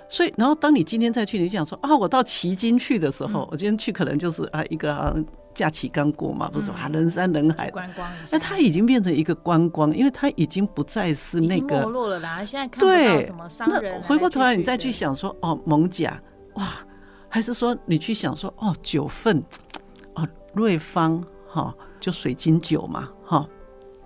[0.09, 4.95] 所以，然后当你今天再去，你想说啊，我到旗津去的时候，我今天去可能就是啊一个。
[4.95, 5.15] 啊
[5.55, 7.71] 假期刚过嘛，不是说啊，人山人海。
[7.71, 12.45] 观光，那它已经变成一个观光，因为它已经不再是那个没落了啦。
[12.45, 14.01] 现在看不到什么商人。
[14.01, 16.13] 那回过头来，你再去想说，哦，艋舺，
[16.55, 16.67] 哇，
[17.29, 19.43] 还是说你去想说，哦，九份，
[20.15, 23.49] 哦，瑞芳哈，就水晶酒嘛哈，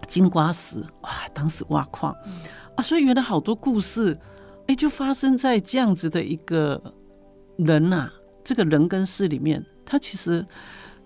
[0.06, 2.14] 金瓜石哇，当时挖矿
[2.76, 4.16] 啊，所以原来好多故事，
[4.66, 6.80] 哎，就发生在这样子的一个
[7.56, 8.12] 人呐、啊，
[8.44, 10.46] 这个人跟事里面，他其实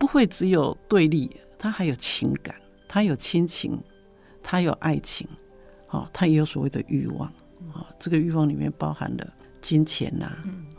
[0.01, 2.57] 不会只有对立，他还有情感，
[2.88, 3.78] 他有亲情，
[4.42, 5.28] 他有爱情，
[5.90, 7.28] 哦，他也有所谓的欲望，
[7.72, 10.32] 啊，这个欲望里面包含了金钱呐，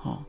[0.03, 0.26] 哦。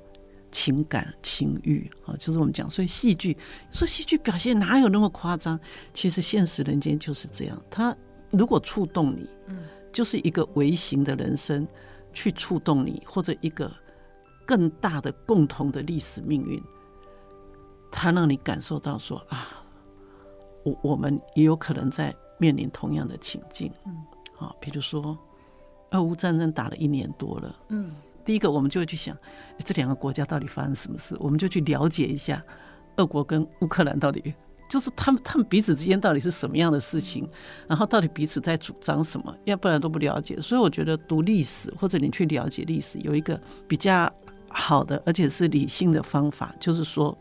[0.55, 3.34] 情感、情欲啊，就是我们讲，所以戏剧
[3.70, 5.59] 说戏剧表现哪有那么夸张？
[5.95, 7.59] 其实现实人间就是这样。
[7.70, 7.97] 他
[8.30, 11.66] 如果触动你，嗯，就是一个微型的人生
[12.12, 13.72] 去触动你，或者一个
[14.45, 16.62] 更大的共同的历史命运，
[18.03, 19.62] 他让你感受到说啊，
[20.64, 24.03] 我我们也有可能在面临同样的情境，嗯，
[24.34, 25.16] 好，比如说
[25.92, 27.92] 俄乌战争打了一年多了，嗯。
[28.24, 29.16] 第一个，我们就会去想，
[29.64, 31.16] 这两个国家到底发生什么事？
[31.20, 32.40] 我们就去了解一下，
[32.96, 34.34] 俄国跟乌克兰到底
[34.68, 37.28] 就是他们他们彼此之间到底是什么样的事情，
[37.66, 39.36] 然后到底彼此在主张什么？
[39.44, 40.40] 要不然都不了解。
[40.40, 44.09] 所以我觉得读历史或者你去了解历史，有一个比较
[44.48, 47.18] 好的而且是理性的方法，就是说，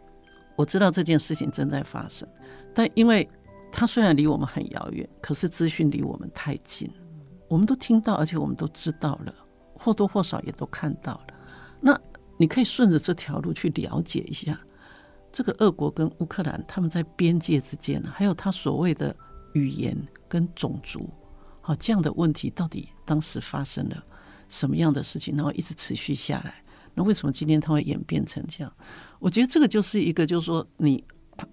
[0.62, 2.28] 我知道这件事情正在发生，
[2.72, 3.28] 但因为
[3.72, 6.88] 它虽然离我们很遥远，可是资讯离我们太近，
[7.48, 9.34] 我们都听到，而且我们都知道了。
[9.74, 11.34] 或多或少也都看到了，
[11.80, 12.00] 那
[12.38, 14.60] 你可以顺着这条路去了解一下，
[15.32, 19.16] 这个俄国跟乌克兰他们在边界之间，还有他所谓的
[19.54, 19.98] 语言
[20.30, 21.10] 跟种族，
[21.62, 24.04] 好，这样的问题到底当时发生了
[24.50, 28.72] 什么样的事情，然后一直持续下来，那为什么今天它会演变成这样？
[29.22, 31.02] 我觉得这个就是一个，就是说你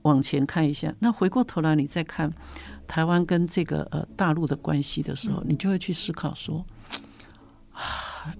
[0.03, 2.33] 往前看一下，那回过头来你再看
[2.89, 6.67] 台湾跟这个呃大陆的关系的时候，你就会去思考说。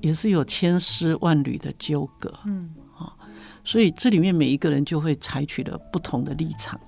[0.01, 3.15] 也是有千丝万缕的纠葛，嗯，啊，
[3.63, 6.79] 所以这里面每一个人就会采取了不同的立场，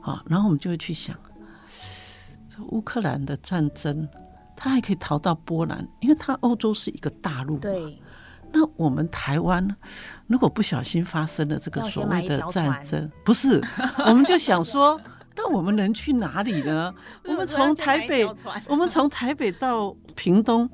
[0.00, 1.18] 啊，然后我们就会去想，
[2.48, 4.08] 这乌克兰的战争，
[4.56, 7.98] 他还可以逃到波兰，因为他欧洲是一个大陆，对。
[8.52, 9.66] 那我们台湾
[10.26, 13.60] 如果不小心发生了这个所谓的战争，不是，
[14.06, 15.00] 我们就想说，
[15.36, 16.92] 那我们能去哪里呢？
[17.24, 18.26] 我们从台北，
[18.68, 20.68] 我们从台北到屏东。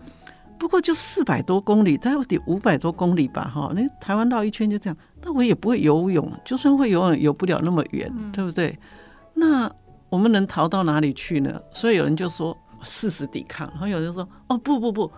[0.59, 3.71] 不过就四百多公里，它有点五百多公里吧，哈。
[3.77, 8.77] 那台湾绕一圈就这样，那我也不会游泳，就算会游泳，游不了那么远，嗯、对不对？
[9.35, 9.71] 那
[10.09, 11.61] 我们能逃到哪里去呢？
[11.73, 15.09] 所以有人就说誓死抵抗，然后有人说哦不不不，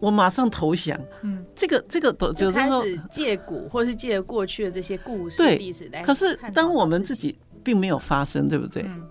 [0.00, 0.98] 我马上投降。
[1.22, 6.02] 嗯，这个这个都就是说借古或是借过去的这些故事对历史来。
[6.02, 8.82] 可是当我们自己并没有发生，对不对？
[8.86, 9.06] 嗯、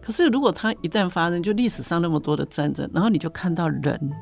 [0.00, 4.12] 可是如果它一旦发生，就历史上那么多的战争，然后你就看到人。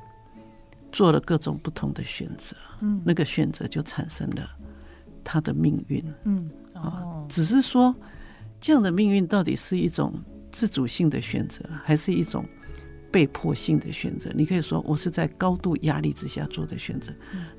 [0.93, 4.51] 做了各种不同的选择，嗯，那个选择就产生了
[5.23, 7.95] 他的命运，嗯，哦，只是说
[8.61, 10.13] 这样的命运到底是一种
[10.51, 12.45] 自主性的选择，还是一种
[13.11, 14.31] 被迫性的选择？
[14.35, 17.13] 你可以说我是在高度压力之下做的选择，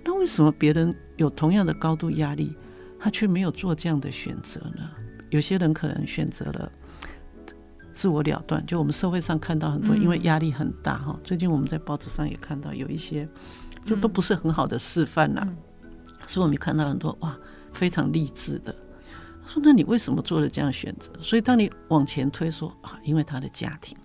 [0.04, 2.56] 那为什么别人有同样的高度压力，
[3.00, 4.90] 他却没有做这样的选择呢？
[5.30, 6.72] 有些人可能选择了。
[7.94, 11.20] 自我了断，就我们社会上看到很多，因为压力很大哈。
[11.26, 13.28] 最近我们在报纸上也看到有一些，
[13.84, 15.46] 这都不是很好的示范呐。
[16.26, 17.38] 所以我们看到很多哇，
[17.74, 18.74] 非常励志的。
[19.46, 21.12] 说那你为什么做了这样选择？
[21.20, 23.98] 所以当你往前推说啊，因为他的家庭，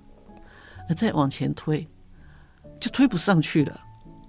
[0.89, 1.87] 那再往前推，
[2.81, 3.81] 就推不上去了。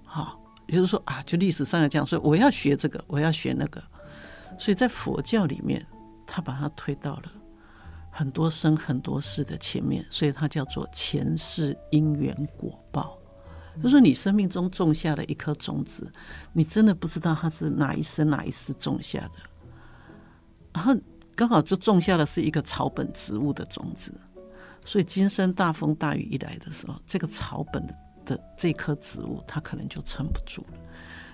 [0.04, 3.82] 好，也就是说啊，就历史上来讲，所以我要学这个，我要学那个。
[4.58, 5.86] 所以在佛教里面，
[6.26, 7.32] 他把它推到了。
[8.10, 13.16] 很多生很多世的前面，所以它叫做前世因缘果报。
[13.80, 16.10] 就说，你生命中种下的一颗种子，
[16.52, 19.38] 你真的不知道它是哪一生哪一世种下的，
[20.72, 20.96] 然后
[21.36, 24.12] 刚好就种下的是一个草本植物的种子，
[24.88, 30.78] 所以今生大风大雨一来的时候，这个草本的的这棵植物它可能就撑不住了。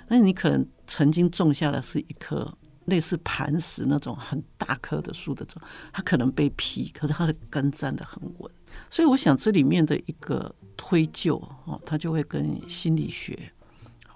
[0.08, 2.52] 那你可能曾经种下的是一颗。
[2.86, 5.58] 类似磐石那种很大棵的树的种，
[5.90, 8.52] 它可能被劈，可是它的根站得很稳。
[8.90, 13.50] 所以我想这里面的一个推究哦，它就会跟心理学、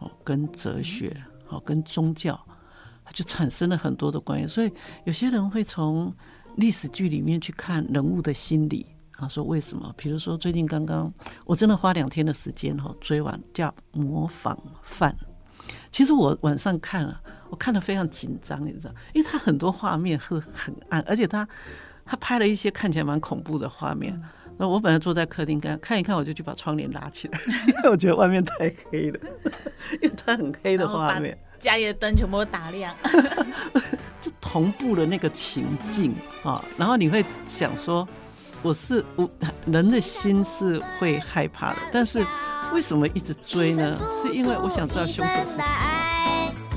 [0.00, 1.16] 哦跟哲学、
[1.48, 2.38] 哦跟宗教，
[3.06, 4.46] 它就产生了很多的关系。
[4.46, 4.70] 所以
[5.06, 6.14] 有些人会从
[6.56, 8.84] 历史剧里面去看人物的心理，
[9.18, 9.92] 啊说为什么？
[9.96, 11.12] 比如说最近刚刚
[11.44, 15.10] 我真的花两天的时间哈追完叫《模仿犯》，
[15.90, 17.20] 其实我晚上看了。
[17.50, 21.48] 我看的非常紧张，你知道，因为他很多画面是很暗，而且他
[22.04, 24.20] 他拍了一些看起来蛮恐怖的画面。
[24.58, 29.18] 那我本来坐在客厅看看一看，我就去把窗帘拉起来， 因为我觉得外面太黑了，
[30.02, 31.36] 因为它很黑的画面。
[31.58, 32.94] 家里的灯全部都打亮，
[34.20, 36.14] 就同步的那个情境
[36.44, 38.06] 啊，然后你会想说，
[38.62, 39.28] 我是我
[39.66, 42.24] 人的心是会害怕的，但是
[42.72, 43.98] 为什么一直追呢？
[44.22, 45.62] 是因为我想知道凶手是谁。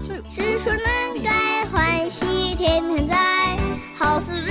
[0.04, 3.58] 所以，是说能该欢喜天天在，
[3.96, 4.42] 好事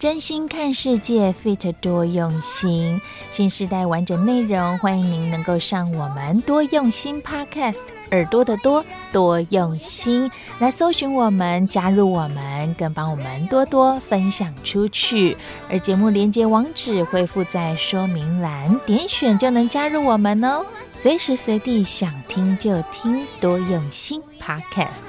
[0.00, 2.98] 真心看世界，Fit 多用心。
[3.30, 7.80] 新时代完整内容，欢迎您能够上我们多用心 Podcast，
[8.10, 8.82] 耳朵的多
[9.12, 15.36] 多用心来搜寻我们，加入我们，更帮我们多多分享出去。
[15.68, 20.64] 而节目连接网址会附在说明栏，点选就能加入我们哦。
[20.98, 25.02] 随时随地想听就听，多用心 Podcast，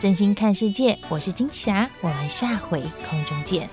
[0.00, 0.98] 真心看世界。
[1.08, 3.68] 我是金霞，我们下回空中见。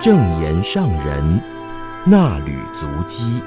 [0.00, 1.40] 正言上人，
[2.04, 3.42] 那履足鸡。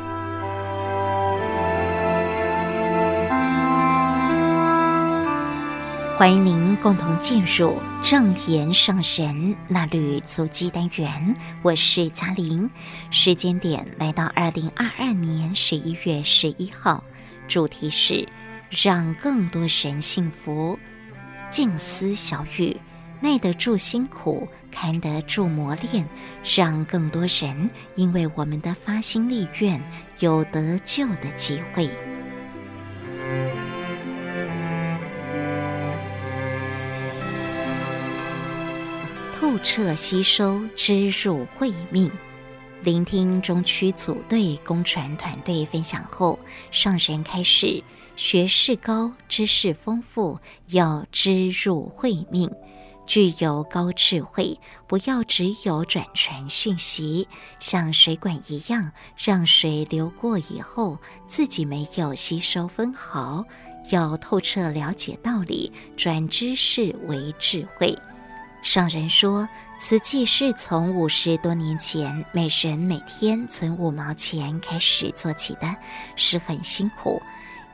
[6.19, 11.33] 欢迎您共同进入正言上人衲履足迹单元。
[11.61, 12.69] 我是嘉玲，
[13.09, 17.01] 时间点来到二零二二年十一月十一号，
[17.47, 18.27] 主题是
[18.69, 20.77] 让更多人幸福。
[21.49, 22.75] 静思小语。
[23.21, 26.05] 耐得住辛苦，堪得住磨练，
[26.43, 29.81] 让更多人因为我们的发心立愿，
[30.19, 31.89] 有得救的机会。
[39.61, 42.09] 彻吸收，知入慧命。
[42.81, 46.39] 聆听中区组队公传团队分享后，
[46.71, 47.83] 上人开始：
[48.15, 52.49] 学识高，知识丰富，要知入慧命。
[53.05, 57.27] 具有高智慧，不要只有转传讯息，
[57.59, 63.43] 像水管一样，让水流过以后，自己没有吸收分毫。
[63.91, 67.97] 要透彻了解道理，转知识为智慧。
[68.61, 69.47] 上人说，
[69.77, 75.75] 瓷器是从五十多年前每人每天存五毛钱开始做起的，
[76.15, 77.21] 是很辛苦。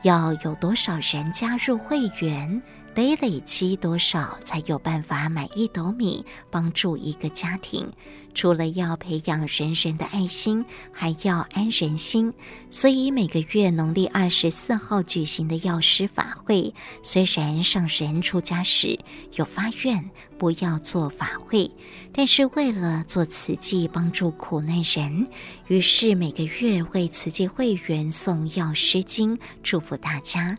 [0.02, 2.62] 要有多少人加入会员？
[2.94, 7.92] 得累积多少才有办法买一斗米帮助一个家庭？
[8.36, 12.34] 除了要培养人人的爱心，还要安人心。
[12.70, 19.00] 所以每个月农历二十四号举行的药师法会，虽然上人出家时
[19.32, 20.04] 有发愿
[20.36, 21.70] 不要做法会，
[22.12, 25.26] 但是为了做慈济帮助苦难人，
[25.68, 30.54] 于是每个月为慈济会员送药师经，祝福大家。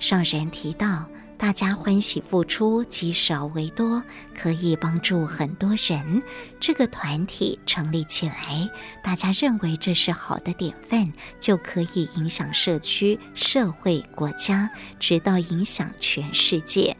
[0.00, 1.06] 上人提到。
[1.36, 4.02] 大家欢喜付出，积少为多，
[4.34, 6.22] 可以帮助很多人。
[6.58, 8.68] 这个团体成立起来，
[9.02, 16.96] 大家认为这是好的典范，就可以影响社区、社会、国家，直到影响全世界。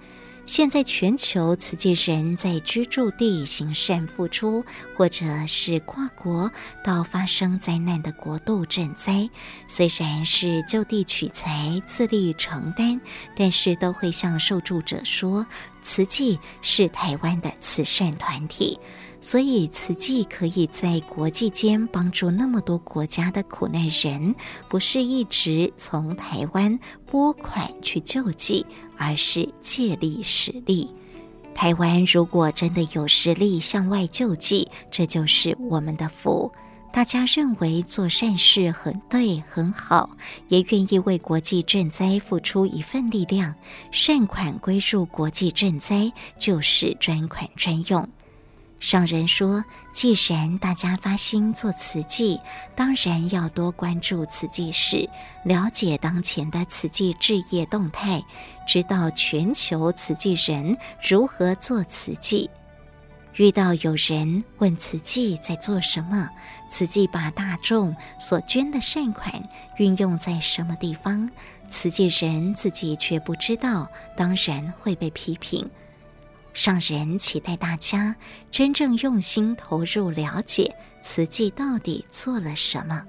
[0.47, 4.62] 现在全球慈济人在居住地行善付出，
[4.95, 6.51] 或者是跨国
[6.84, 9.28] 到发生灾难的国度赈灾，
[9.66, 13.01] 虽然是就地取材、自力承担，
[13.34, 15.47] 但是都会向受助者说，
[15.80, 18.78] 慈济是台湾的慈善团体。
[19.20, 24.34] 所以，慈济可以在国际间帮助那么多国家的苦难人，
[24.68, 28.66] 不是一直从台湾拨款去救济，
[28.97, 30.88] 而是借力使力。
[31.55, 36.53] 台湾如果真的有实力向外救济，这就是我们的福。
[36.92, 40.11] 大家认为做善事很对很好，
[40.49, 43.55] 也愿意为国际赈灾付出一份力量。
[43.90, 48.09] 善款归入国际赈灾，就是专款专用。
[48.85, 52.39] 上人说：“既然大家发心做慈济，
[52.76, 55.09] 当然要多关注慈济事，
[55.43, 58.22] 了解当前的慈济置业动态，
[58.68, 62.51] 知道全球慈济人如何做慈济。
[63.37, 66.28] 遇到有人问慈济在做什么，
[66.68, 71.30] 慈济把大众所捐的善款运用在什么地方，
[71.70, 75.70] 慈济人自己却不知道，当然会被批评。”
[76.55, 78.15] 上人期待大家
[78.49, 83.05] 真正用心投入了解慈济到底做了什么。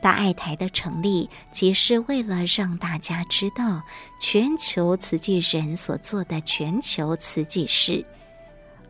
[0.00, 3.82] 大爱台的成立，即是为了让大家知道
[4.20, 8.06] 全球慈济人所做的全球慈济事，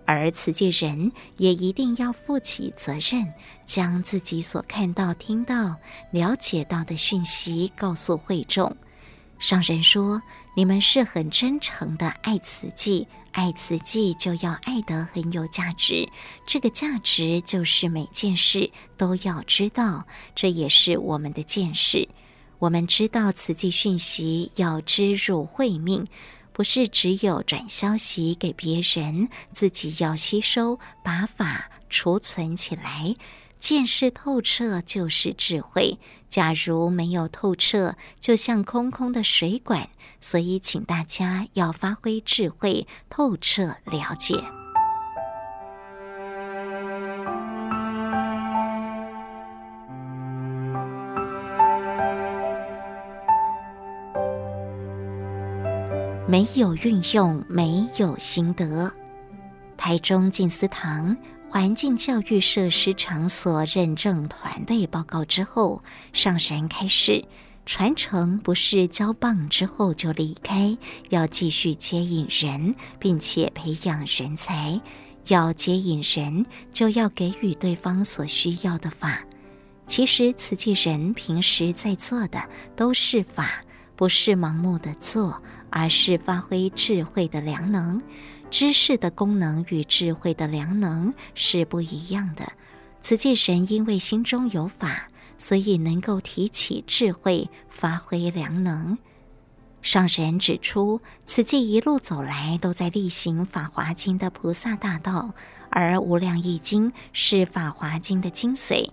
[0.05, 3.33] 而慈济人也一定要负起责任，
[3.65, 5.77] 将自己所看到、听到、
[6.11, 8.77] 了解到的讯息告诉会众。
[9.39, 10.21] 上人说。
[10.59, 16.09] 你们是很真诚的爱慈济，爱慈济就要爱得很有价值。
[16.47, 22.09] 这个价值就是每件事都要知道，这也是我们的见识。
[22.59, 26.07] 我们知道慈济讯息要知入慧命，
[26.55, 33.15] 不是只有转消息给别人，自己要吸收，把法储存起来。
[33.59, 35.99] 见识透彻就是智慧。
[36.29, 39.89] 假如没有透彻，就像空空的水管。
[40.21, 44.43] 所以，请大家要发挥智慧，透彻了解。
[56.29, 58.93] 没有运用，没有心得。
[59.77, 61.17] 台中静思堂
[61.59, 65.83] 环境教育设施场所认证团队报告之后，
[66.13, 67.25] 上人开始：
[67.65, 70.77] 传承不是交棒之后就离开，
[71.09, 74.79] 要继续接引人，并且培养人才。
[75.29, 76.45] 要接引人，
[76.75, 79.25] 就要给予对方所需要的法。
[79.87, 82.39] 其实慈济人平时在做的
[82.77, 83.65] 都是法，
[83.97, 85.43] 不是盲目的做。
[85.69, 88.01] 而是发挥智慧的良能，
[88.51, 92.53] 知识的功能与智慧的良能是不一样的。
[93.01, 98.99] 慈济神因为心中有法，所以能够提起智慧，发挥良能。
[99.83, 105.35] 上人指出，慈济一路走来都在力行《法华经》的菩萨大道，
[105.71, 108.89] 而《无量义经》是《法华经》的精髓，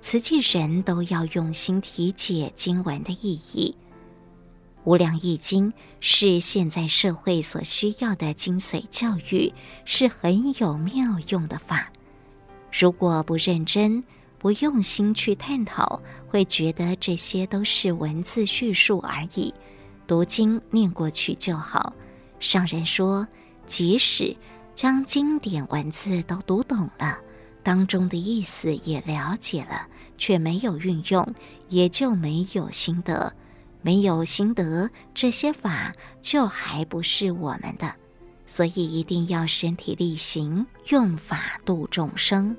[0.00, 3.76] 慈济人都要用心体解经文的意义。
[4.88, 5.70] 无量义经
[6.00, 9.52] 是现在社会所需要的精髓教育，
[9.84, 11.92] 是很有妙用的法。
[12.72, 14.02] 如果不认真、
[14.38, 19.52] 不用心去探讨，会觉得这些都是文字叙述而已，
[20.06, 21.92] 读经念过去就好。
[22.40, 23.28] 上人说，
[23.66, 24.34] 即使
[24.74, 27.18] 将经典文字都读懂了，
[27.62, 29.86] 当中的意思也了解了，
[30.16, 31.34] 却没有运用，
[31.68, 33.34] 也就没有心得。
[33.80, 37.94] 没有心得，这些法就还不是我们的，
[38.46, 42.56] 所以一定要身体力行，用法度众生。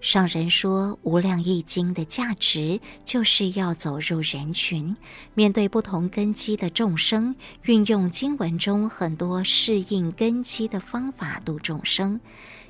[0.00, 4.96] 上人说，《无量义经》的价值就是要走入人群，
[5.34, 12.20] 面对不同根基的众生，运用经文中很多适应根基的方法度众生。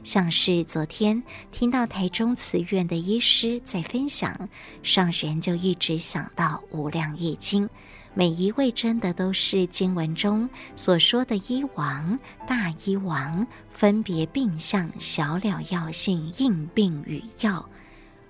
[0.03, 1.23] 像是昨天
[1.53, 4.49] 听到台中慈院的医师在分享，
[4.83, 7.67] 上人就一直想到《无量义经》。
[8.19, 17.65] 每一位真的都是经文中所说的医王、大医王，分别病相、小了药性、应病与药，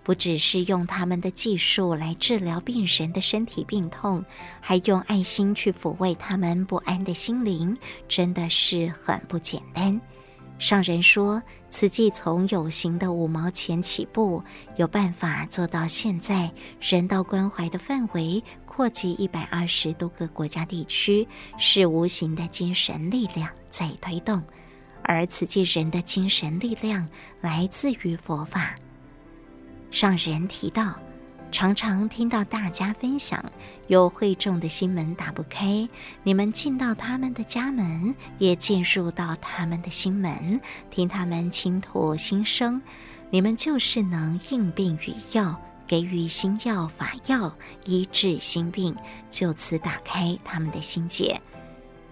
[0.02, 4.22] 不只是用他们的技术来治疗病人的身体病痛，
[4.60, 7.74] 还用爱心去抚慰他们不安的心灵，
[8.06, 9.98] 真的是很不简单。
[10.58, 14.42] 上人说，慈济从有形的五毛钱起步，
[14.76, 18.44] 有办法做到现在人道关怀的范围。
[18.78, 21.26] 扩及一百二十多个国家地区，
[21.58, 24.40] 是无形的精神力量在推动，
[25.02, 27.08] 而此际人的精神力量
[27.40, 28.76] 来自于佛法。
[29.90, 30.94] 上人提到，
[31.50, 33.44] 常常听到大家分享，
[33.88, 35.88] 有会众的心门打不开，
[36.22, 42.80] 你们进到他们的家门，也进入到他们的心门，听他们倾吐心声，
[43.30, 45.60] 你们就是能应病与药。
[45.88, 48.94] 给予心药法药医治心病，
[49.30, 51.40] 就此打开他们的心结。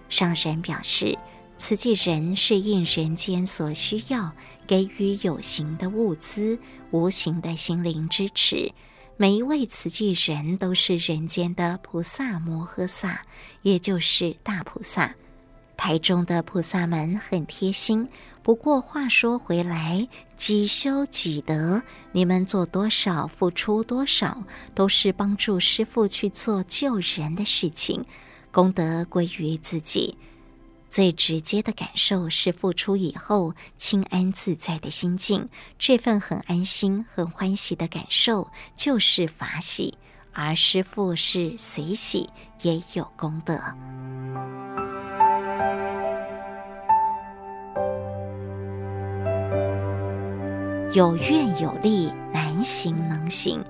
[0.09, 1.17] 上神表示，
[1.57, 4.31] 慈济人是应人间所需要，
[4.65, 6.59] 给予有形的物资、
[6.91, 8.73] 无形的心灵支持。
[9.15, 13.21] 每一位慈济人都是人间的菩萨摩诃萨，
[13.61, 15.15] 也就是大菩萨。
[15.77, 18.09] 台中的菩萨们很贴心。
[18.43, 28.05] 不过话说回来，己修己得，你们做多少，付出多少，都是帮助师父去做救人的事情，
[28.51, 30.17] 功德归于自己。
[30.89, 39.97] 最直接的感受是付出以后清安自在的心境，这份很安心、很欢喜的感受就是法喜，
[40.31, 42.29] 而师父是随喜，
[42.61, 43.61] 也有功德。
[50.93, 53.61] 有愿有力，难行能行。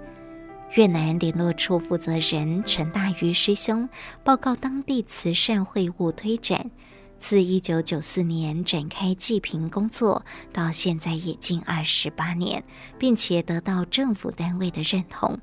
[0.76, 3.90] 越南联络处负责人陈大瑜师兄
[4.24, 6.70] 报告，当地慈善会务推展
[7.18, 12.64] 自一九九四年展开济贫工作，到现在已经二十八年，
[13.00, 15.40] 并且得到政府单位的认同。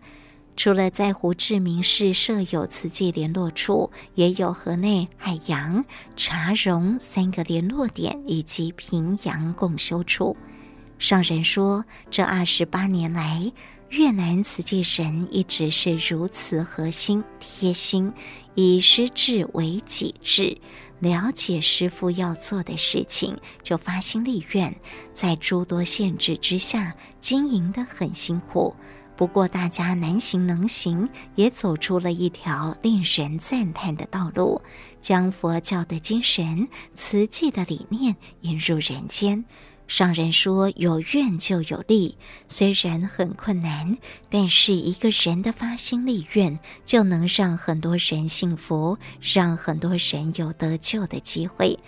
[0.56, 10.36] 除了在胡志明市设有慈济联络处，也有河内、海洋、茶荣三个联络点，以及平阳共修处。
[10.98, 13.52] 上人说，这二十八年来，
[13.90, 18.12] 越南慈济人一直是如此核心贴心，
[18.54, 20.58] 以师志为己志。
[21.00, 24.74] 了解师父要做的事情，就发心立愿，
[25.12, 28.74] 在诸多限制之下经营得很辛苦。
[29.16, 34.62] 不过大家难行能行，也走出了一条令人赞叹的道路，
[35.00, 39.44] 将佛教的精神、慈济的理念引入人间。
[39.86, 42.16] 上人说：“有愿就有利，
[42.48, 43.98] 虽然很困难，
[44.30, 51.78] 但是一个人的发心立愿，就能让很多人幸福，让很多人有得救的机会。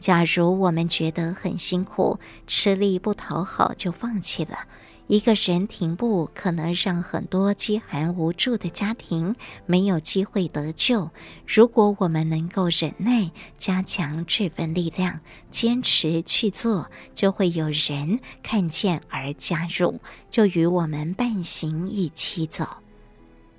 [0.00, 4.58] 假如我们觉得很辛苦，吃力不讨好，就放弃了。”
[5.06, 9.36] 一个人停步，可能让很多饥寒无助的家庭
[9.66, 11.10] 没有机会得救。
[11.46, 20.00] 如果我们能够忍耐，加强这份力量，坚持去做，就会有人看见而加入，
[20.30, 22.66] 就与我们伴行一起走。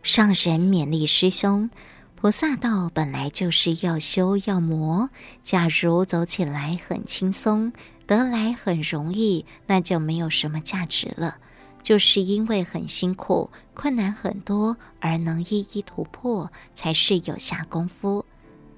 [0.02, 1.70] 上人勉励师兄，
[2.16, 5.12] 菩萨道本来就是要修要磨，
[5.43, 7.72] 假如走起来很轻松。
[8.08, 11.38] 得来很容易，那就没有什么价值了。
[11.84, 18.26] 就是因为很辛苦、困难很多，而能一一突破，才是有下功夫。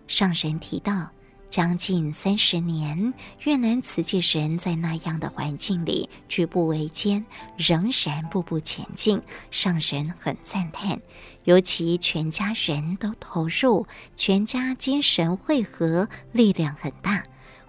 [0.07, 1.09] 上人提到，
[1.49, 3.13] 将近三十年，
[3.45, 7.25] 越南慈济人在那样的环境里举步维艰，
[7.55, 9.21] 仍然步步前进，
[9.51, 10.99] 上人很赞叹。
[11.45, 17.23] 尤其全家人都投入，全家精神汇合，力量很大。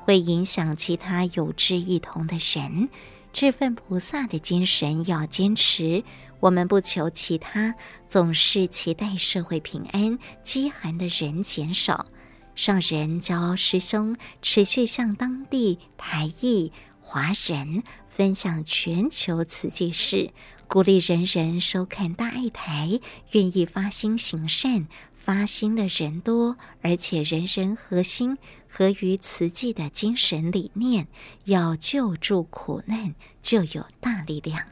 [0.09, 2.88] 会影响其他有志一同的人，
[3.30, 6.02] 这份菩萨的精神要坚持。
[6.40, 7.74] 我们不求其他，
[8.09, 12.06] 总是期待社会平安，饥寒的人减少。
[12.54, 20.30] 上人教师兄持续向当地台裔华人分享全球慈济事，
[20.68, 22.98] 鼓励人人收看大爱台，
[23.32, 24.88] 愿意发心行善。
[25.14, 28.38] 发心的人多，而且人人合心，
[28.78, 31.08] 合于慈济的精神理念，
[31.46, 33.12] 要救助苦难，
[33.42, 34.62] 就有大力量。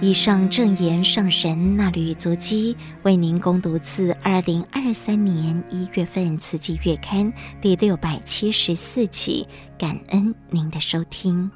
[0.00, 9.46] 以上正言上人衲履足迹，为您攻读自二零二三年一月份《慈济月刊》第六百七十四期，
[9.78, 11.50] 感恩您的收听。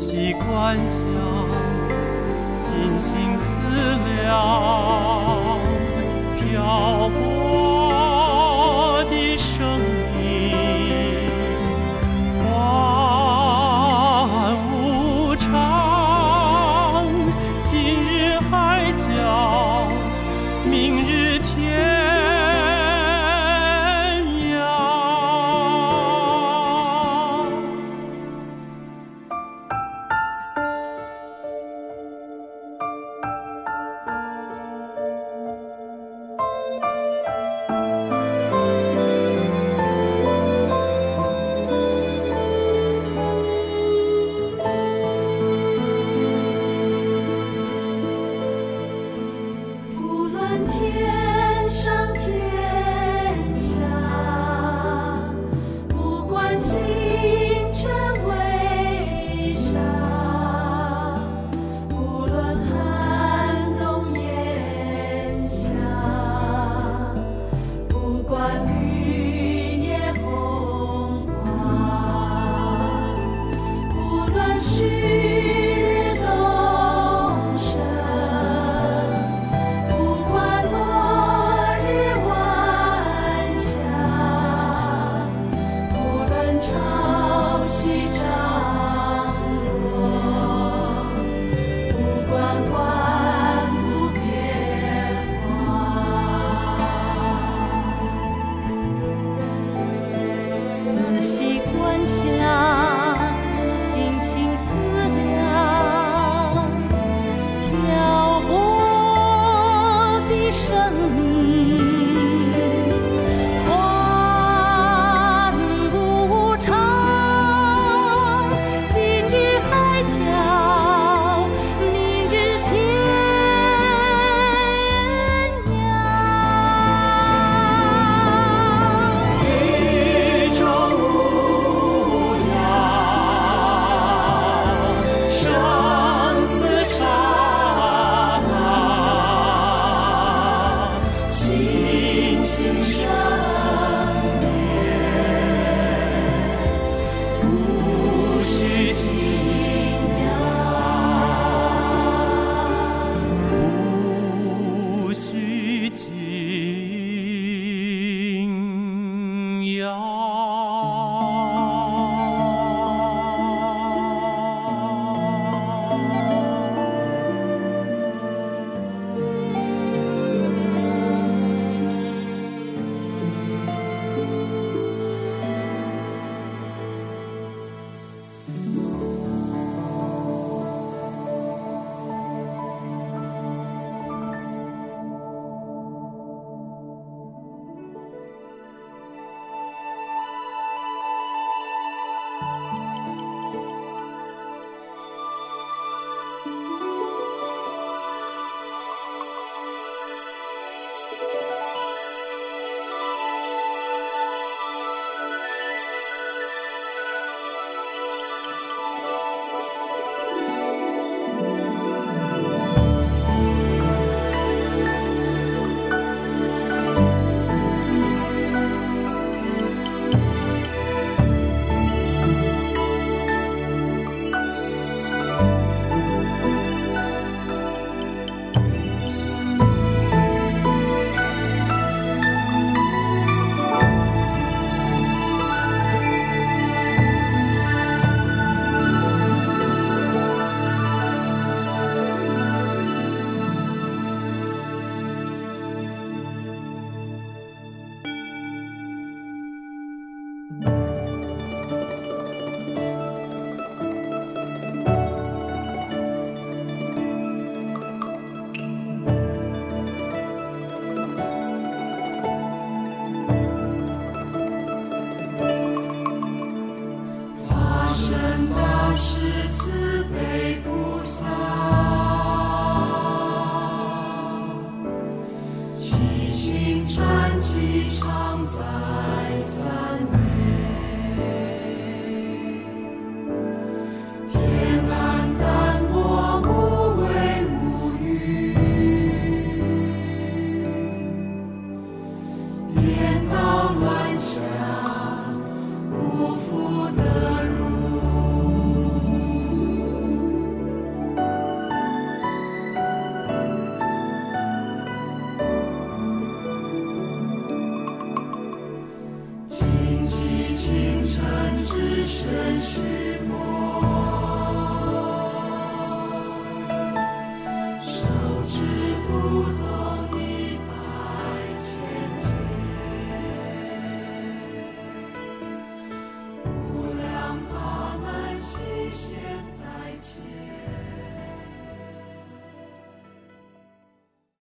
[0.00, 1.04] 习惯想
[2.58, 3.60] 尽心思
[4.24, 5.60] 量
[6.38, 7.59] 漂泊
[110.90, 111.99] 你。